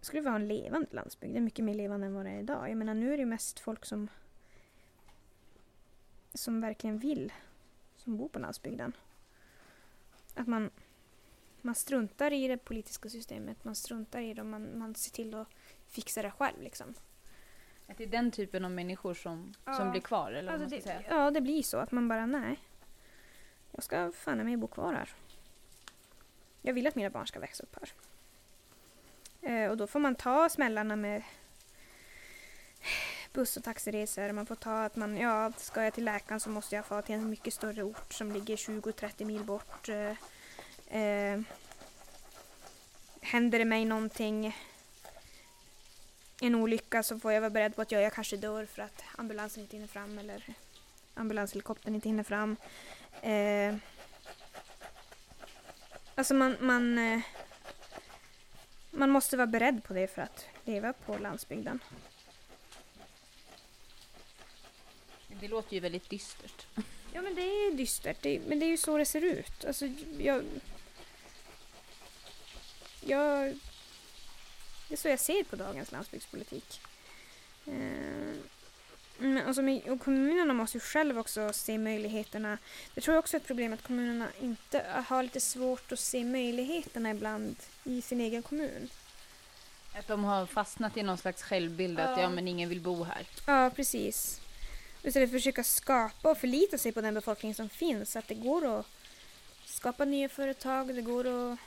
Skulle 0.00 0.20
vilja 0.20 0.30
ha 0.30 0.36
en 0.36 0.48
levande 0.48 0.88
landsbygd. 0.90 1.34
Det 1.34 1.38
är 1.38 1.42
mycket 1.42 1.64
mer 1.64 1.74
levande 1.74 2.06
än 2.06 2.14
vad 2.14 2.24
det 2.24 2.30
är 2.30 2.38
idag. 2.38 2.70
Jag 2.70 2.76
menar 2.76 2.94
nu 2.94 3.14
är 3.14 3.18
det 3.18 3.26
mest 3.26 3.60
folk 3.60 3.84
som 3.84 4.08
som 6.34 6.60
verkligen 6.60 6.98
vill, 6.98 7.32
som 7.96 8.16
bor 8.16 8.28
på 8.28 8.38
landsbygden. 8.38 8.92
Att 10.34 10.46
man 10.46 10.70
man 11.62 11.74
struntar 11.74 12.32
i 12.32 12.48
det 12.48 12.56
politiska 12.56 13.08
systemet, 13.08 13.64
man 13.64 13.74
struntar 13.74 14.20
i 14.20 14.34
det 14.34 14.40
och 14.40 14.46
man, 14.46 14.78
man 14.78 14.94
ser 14.94 15.10
till 15.10 15.34
att 15.34 15.48
fixa 15.86 16.22
det 16.22 16.30
själv. 16.30 16.62
Liksom. 16.62 16.94
Att 17.88 17.98
det 17.98 18.04
är 18.04 18.08
den 18.08 18.30
typen 18.30 18.64
av 18.64 18.70
människor 18.70 19.14
som, 19.14 19.54
ja. 19.64 19.74
som 19.74 19.90
blir 19.90 20.00
kvar? 20.00 20.32
Eller 20.32 20.52
alltså 20.52 20.68
det, 20.68 20.82
säga. 20.82 21.02
Ja, 21.08 21.30
det 21.30 21.40
blir 21.40 21.62
så. 21.62 21.78
Att 21.78 21.92
man 21.92 22.08
bara, 22.08 22.26
nej. 22.26 22.58
Jag 23.70 23.82
ska 23.84 24.12
fan 24.12 24.38
mig 24.38 24.56
bo 24.56 24.66
kvar 24.66 24.92
här. 24.92 25.14
Jag 26.62 26.74
vill 26.74 26.86
att 26.86 26.94
mina 26.94 27.10
barn 27.10 27.26
ska 27.26 27.40
växa 27.40 27.62
upp 27.62 27.76
här. 27.80 27.92
Eh, 29.42 29.70
och 29.70 29.76
då 29.76 29.86
får 29.86 30.00
man 30.00 30.14
ta 30.14 30.48
smällarna 30.48 30.96
med 30.96 31.22
buss 33.32 33.56
och 33.56 33.64
taxiresor. 33.64 34.32
Man 34.32 34.46
får 34.46 34.54
ta 34.54 34.84
att 34.84 34.96
man, 34.96 35.16
ja, 35.16 35.52
ska 35.56 35.84
jag 35.84 35.94
till 35.94 36.04
läkaren 36.04 36.40
så 36.40 36.50
måste 36.50 36.76
jag 36.76 36.86
få 36.86 37.02
till 37.02 37.14
en 37.14 37.30
mycket 37.30 37.54
större 37.54 37.82
ort 37.82 38.12
som 38.12 38.32
ligger 38.32 38.56
20-30 38.56 39.24
mil 39.24 39.44
bort. 39.44 39.88
Eh, 39.88 40.12
Eh, 40.90 41.40
händer 43.20 43.58
det 43.58 43.64
mig 43.64 43.84
någonting, 43.84 44.56
en 46.40 46.54
olycka 46.54 47.02
så 47.02 47.18
får 47.18 47.32
jag 47.32 47.40
vara 47.40 47.50
beredd 47.50 47.76
på 47.76 47.82
att 47.82 47.92
jag, 47.92 48.02
jag 48.02 48.12
kanske 48.12 48.36
dör 48.36 48.66
för 48.66 48.82
att 48.82 49.02
ambulansen 49.16 49.62
inte 49.62 49.76
hinner 49.76 49.88
fram 49.88 50.18
eller 50.18 50.44
ambulanshelikoptern 51.14 51.94
inte 51.94 52.08
hinner 52.08 52.22
fram. 52.22 52.56
Eh, 53.22 53.74
alltså 56.14 56.34
man, 56.34 56.56
man, 56.60 56.98
eh, 56.98 57.20
man 58.90 59.10
måste 59.10 59.36
vara 59.36 59.46
beredd 59.46 59.84
på 59.84 59.94
det 59.94 60.06
för 60.06 60.22
att 60.22 60.46
leva 60.64 60.92
på 60.92 61.18
landsbygden. 61.18 61.80
Det 65.40 65.48
låter 65.48 65.74
ju 65.74 65.80
väldigt 65.80 66.10
dystert. 66.10 66.66
Ja 67.12 67.22
men 67.22 67.34
det 67.34 67.42
är 67.42 67.72
dystert, 67.72 68.16
det, 68.20 68.40
men 68.46 68.58
det 68.58 68.66
är 68.66 68.70
ju 68.70 68.76
så 68.76 68.98
det 68.98 69.04
ser 69.04 69.24
ut. 69.24 69.64
Alltså, 69.64 69.86
jag, 70.18 70.44
jag, 73.00 73.58
det 74.88 74.94
är 74.94 74.96
så 74.96 75.08
jag 75.08 75.20
ser 75.20 75.44
på 75.44 75.56
dagens 75.56 75.92
landsbygdspolitik. 75.92 76.80
Eh, 77.66 78.34
men 79.20 79.46
alltså, 79.46 79.62
och 79.92 80.00
kommunerna 80.00 80.54
måste 80.54 80.76
ju 80.76 80.80
själv 80.80 81.18
också 81.18 81.52
se 81.52 81.78
möjligheterna. 81.78 82.58
Det 82.94 83.00
tror 83.00 83.14
jag 83.14 83.22
också 83.22 83.36
är 83.36 83.40
ett 83.40 83.46
problem 83.46 83.72
att 83.72 83.82
kommunerna 83.82 84.28
inte 84.40 84.84
har 85.06 85.22
lite 85.22 85.40
svårt 85.40 85.92
att 85.92 86.00
se 86.00 86.24
möjligheterna 86.24 87.10
ibland 87.10 87.56
i 87.84 88.02
sin 88.02 88.20
egen 88.20 88.42
kommun. 88.42 88.90
Att 89.98 90.08
de 90.08 90.24
har 90.24 90.46
fastnat 90.46 90.96
i 90.96 91.02
någon 91.02 91.18
slags 91.18 91.42
självbild 91.42 91.98
ja. 91.98 92.04
att 92.04 92.20
ja 92.20 92.30
men 92.30 92.48
ingen 92.48 92.68
vill 92.68 92.80
bo 92.80 93.04
här. 93.04 93.26
Ja 93.46 93.70
precis. 93.76 94.40
Istället 95.02 95.30
för 95.30 95.36
att 95.36 95.42
försöka 95.42 95.64
skapa 95.64 96.30
och 96.30 96.38
förlita 96.38 96.78
sig 96.78 96.92
på 96.92 97.00
den 97.00 97.14
befolkning 97.14 97.54
som 97.54 97.68
finns. 97.68 98.16
Att 98.16 98.28
det 98.28 98.34
går 98.34 98.78
att 98.78 98.86
skapa 99.64 100.04
nya 100.04 100.28
företag, 100.28 100.94
det 100.94 101.02
går 101.02 101.52
att 101.52 101.58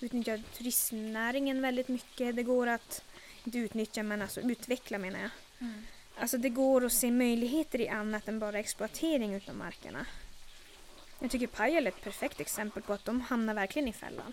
utnyttja 0.00 0.38
turistnäringen 0.56 1.62
väldigt 1.62 1.88
mycket. 1.88 2.36
Det 2.36 2.42
går 2.42 2.66
att, 2.66 3.04
inte 3.44 3.58
utnyttja 3.58 4.02
men 4.02 4.22
alltså 4.22 4.40
utveckla 4.40 4.98
menar 4.98 5.20
jag. 5.20 5.30
Mm. 5.60 5.86
Alltså 6.20 6.38
det 6.38 6.48
går 6.48 6.84
att 6.84 6.92
se 6.92 7.10
möjligheter 7.10 7.80
i 7.80 7.88
annat 7.88 8.28
än 8.28 8.38
bara 8.38 8.58
exploatering 8.58 9.34
utav 9.34 9.54
markerna. 9.56 10.06
Jag 11.18 11.30
tycker 11.30 11.46
Pajala 11.46 11.88
är 11.88 11.92
ett 11.92 12.04
perfekt 12.04 12.40
exempel 12.40 12.82
på 12.82 12.92
att 12.92 13.04
de 13.04 13.20
hamnar 13.20 13.54
verkligen 13.54 13.88
i 13.88 13.92
fällan. 13.92 14.32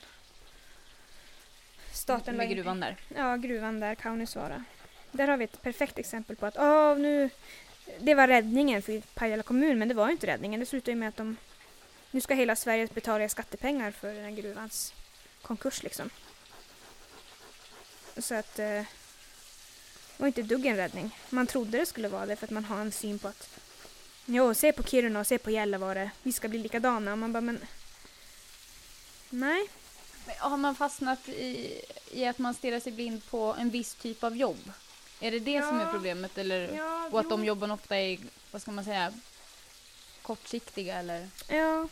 Staten 1.92 2.36
Med 2.36 2.50
gruvan 2.50 2.80
där? 2.80 2.98
Ja, 3.16 3.36
gruvan 3.36 3.80
där, 3.80 3.96
Kaunisvaara. 3.96 4.64
Där 5.12 5.28
har 5.28 5.38
vi 5.38 5.44
ett 5.44 5.62
perfekt 5.62 6.00
exempel 6.00 6.36
på 6.36 6.46
att 6.46 6.58
åh, 6.58 6.98
nu, 6.98 7.30
det 8.00 8.16
var 8.16 8.28
räddningen 8.28 8.82
för 8.82 9.02
Pajala 9.02 9.44
kommun, 9.44 9.80
men 9.80 9.88
det 9.88 9.94
var 9.94 10.10
inte 10.10 10.28
räddningen. 10.28 10.60
Det 10.60 10.66
slutade 10.66 10.96
med 10.96 11.10
att 11.10 11.18
de, 11.18 11.38
nu 12.12 12.22
ska 12.22 12.34
hela 12.34 12.56
Sverige 12.56 12.88
betala 12.94 13.30
skattepengar 13.30 13.92
för 13.92 14.14
den 14.14 14.24
här 14.24 14.32
gruvans 14.32 14.94
konkurs 15.42 15.84
liksom. 15.84 16.10
Så 18.18 18.36
att 18.36 18.60
eh, 18.60 18.84
var 20.18 20.28
inte 20.28 20.42
dugg 20.42 20.66
en 20.66 20.78
räddning. 20.78 21.18
Man 21.30 21.48
trodde 21.48 21.78
det 21.78 21.86
skulle 21.86 22.08
vara 22.08 22.26
det 22.26 22.36
för 22.36 22.46
att 22.48 22.52
man 22.52 22.66
har 22.66 22.78
en 22.82 22.92
syn 22.92 23.20
på 23.20 23.28
att 23.28 23.50
Jo, 24.26 24.54
se 24.54 24.72
på 24.72 24.84
Kiruna 24.84 25.20
och 25.20 25.28
se 25.28 25.38
på 25.38 25.52
Gällivare. 25.52 26.12
Vi 26.24 26.32
ska 26.34 26.48
bli 26.48 26.60
likadana. 26.60 27.12
Och 27.12 27.18
man 27.18 27.34
bara, 27.34 27.42
men... 27.42 27.60
Nej. 29.30 29.68
Men 30.26 30.36
har 30.40 30.58
man 30.58 30.76
fastnat 30.76 31.30
i, 31.30 31.82
i 32.12 32.26
att 32.26 32.38
man 32.38 32.54
stirrar 32.54 32.80
sig 32.80 32.92
blind 32.92 33.26
på 33.30 33.56
en 33.60 33.70
viss 33.70 33.96
typ 33.96 34.24
av 34.24 34.38
jobb? 34.38 34.72
Är 35.20 35.32
det 35.32 35.40
det 35.40 35.52
Ja. 35.52 35.62
som 35.70 35.80
är 35.80 35.92
problemet? 35.92 36.38
Eller, 36.38 36.74
Ja, 36.78 37.10
och 37.12 37.20
att 37.20 37.30
de 37.30 37.40
jo. 37.42 37.48
jobben 37.48 37.72
ofta 37.72 37.98
är, 37.98 38.20
vad 38.52 38.62
ska 38.62 38.72
man 38.72 38.86
säga, 38.86 39.14
kortsiktiga 40.22 40.96
eller? 40.96 41.30
Ja. 41.50 41.88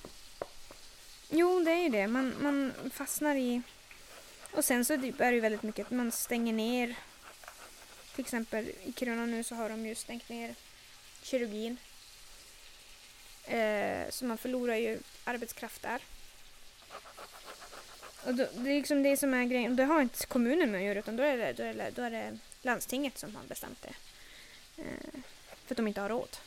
Jo, 1.30 1.60
det 1.64 1.72
är 1.72 1.84
ju 1.84 1.90
det. 1.90 2.08
Man, 2.08 2.36
man 2.42 2.74
fastnar 2.94 3.36
i... 3.36 3.62
Och 4.52 4.66
sen 4.66 4.86
så 4.86 4.94
är 4.94 4.98
det 4.98 5.32
ju 5.32 5.40
väldigt 5.40 5.64
mycket 5.64 5.86
att 5.86 5.92
man 5.92 6.12
stänger 6.12 6.54
ner. 6.54 6.96
Till 8.16 8.22
exempel 8.22 8.72
i 8.84 8.94
Kiruna 8.96 9.26
nu 9.26 9.44
så 9.44 9.56
har 9.56 9.70
de 9.70 9.86
ju 9.86 9.96
stängt 9.96 10.30
ner 10.30 10.56
kirurgin. 11.24 11.78
Eh, 13.46 14.10
så 14.10 14.26
man 14.26 14.38
förlorar 14.38 14.76
ju 14.76 15.00
arbetskraft 15.24 15.82
där. 15.82 16.02
Och 18.26 18.36
då, 18.36 18.48
det 18.54 18.70
är 18.70 18.76
liksom 18.76 19.04
det 19.04 19.18
som 19.18 19.34
är 19.34 19.46
grejen. 19.46 19.72
Och 19.72 19.78
det 19.78 19.84
har 19.84 20.02
inte 20.02 20.26
kommunen 20.26 20.72
med 20.72 20.80
att 20.80 20.86
göra 20.86 21.00
utan 21.00 21.16
då 21.16 21.24
är 21.24 21.38
det, 21.38 21.54
då 21.54 21.64
är 21.64 21.74
det, 21.74 21.92
då 21.96 22.02
är 22.02 22.12
det 22.12 22.40
landstinget 22.62 23.18
som 23.18 23.36
har 23.36 23.44
bestämt 23.44 23.82
det. 23.82 23.94
Eh, 24.84 25.22
för 25.66 25.74
att 25.74 25.78
de 25.78 25.88
inte 25.88 26.02
har 26.02 26.10
råd. 26.10 26.38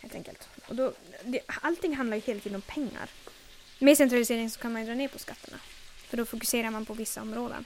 Helt 0.00 0.14
enkelt. 0.14 0.48
Och 0.66 0.74
då, 0.74 0.92
det, 1.24 1.40
allting 1.46 1.96
handlar 1.96 2.16
ju 2.16 2.22
hela 2.22 2.40
tiden 2.40 2.56
om 2.56 2.62
pengar. 2.62 3.10
Med 3.78 3.96
centralisering 3.96 4.50
så 4.50 4.60
kan 4.60 4.72
man 4.72 4.82
ju 4.82 4.86
dra 4.88 4.94
ner 4.94 5.08
på 5.08 5.18
skatterna. 5.18 5.58
För 5.96 6.16
då 6.16 6.24
fokuserar 6.24 6.70
man 6.70 6.86
på 6.86 6.94
vissa 6.94 7.22
områden. 7.22 7.64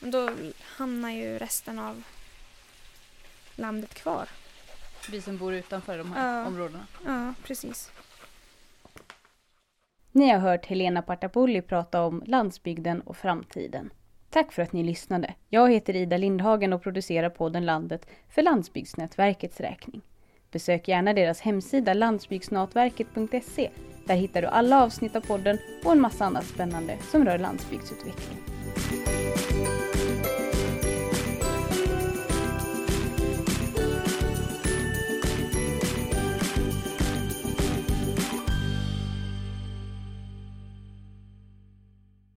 Men 0.00 0.10
då 0.10 0.30
hamnar 0.62 1.10
ju 1.10 1.38
resten 1.38 1.78
av 1.78 2.02
landet 3.56 3.94
kvar. 3.94 4.28
Vi 5.10 5.20
som 5.22 5.36
bor 5.38 5.54
utanför 5.54 5.98
de 5.98 6.12
här 6.12 6.38
Ja. 6.40 6.46
områdena. 6.46 6.86
Ja, 7.06 7.34
precis. 7.44 7.90
Ni 10.12 10.30
har 10.30 10.38
hört 10.38 10.66
Helena 10.66 11.02
Partapulli 11.02 11.62
prata 11.62 12.02
om 12.02 12.22
landsbygden 12.26 13.00
och 13.00 13.16
framtiden. 13.16 13.90
Tack 14.30 14.52
för 14.52 14.62
att 14.62 14.72
ni 14.72 14.82
lyssnade. 14.84 15.34
Jag 15.48 15.70
heter 15.72 15.96
Ida 15.96 16.16
Lindhagen 16.16 16.72
och 16.72 16.82
producerar 16.82 17.30
podden 17.30 17.66
Landet 17.66 18.06
för 18.28 18.42
Landsbygdsnätverkets 18.42 19.60
räkning. 19.60 20.00
Besök 20.50 20.88
gärna 20.88 21.12
deras 21.12 21.40
hemsida 21.40 21.94
landsbygdsnätverket.se. 21.94 23.70
Där 24.06 24.14
hittar 24.14 24.42
du 24.42 24.48
alla 24.48 24.82
avsnitt 24.82 25.16
av 25.16 25.20
podden 25.20 25.58
och 25.84 25.92
en 25.92 26.00
massa 26.00 26.24
annat 26.24 26.44
spännande 26.46 26.98
som 27.10 27.24
rör 27.24 27.38
landsbygdsutveckling. 27.38 28.38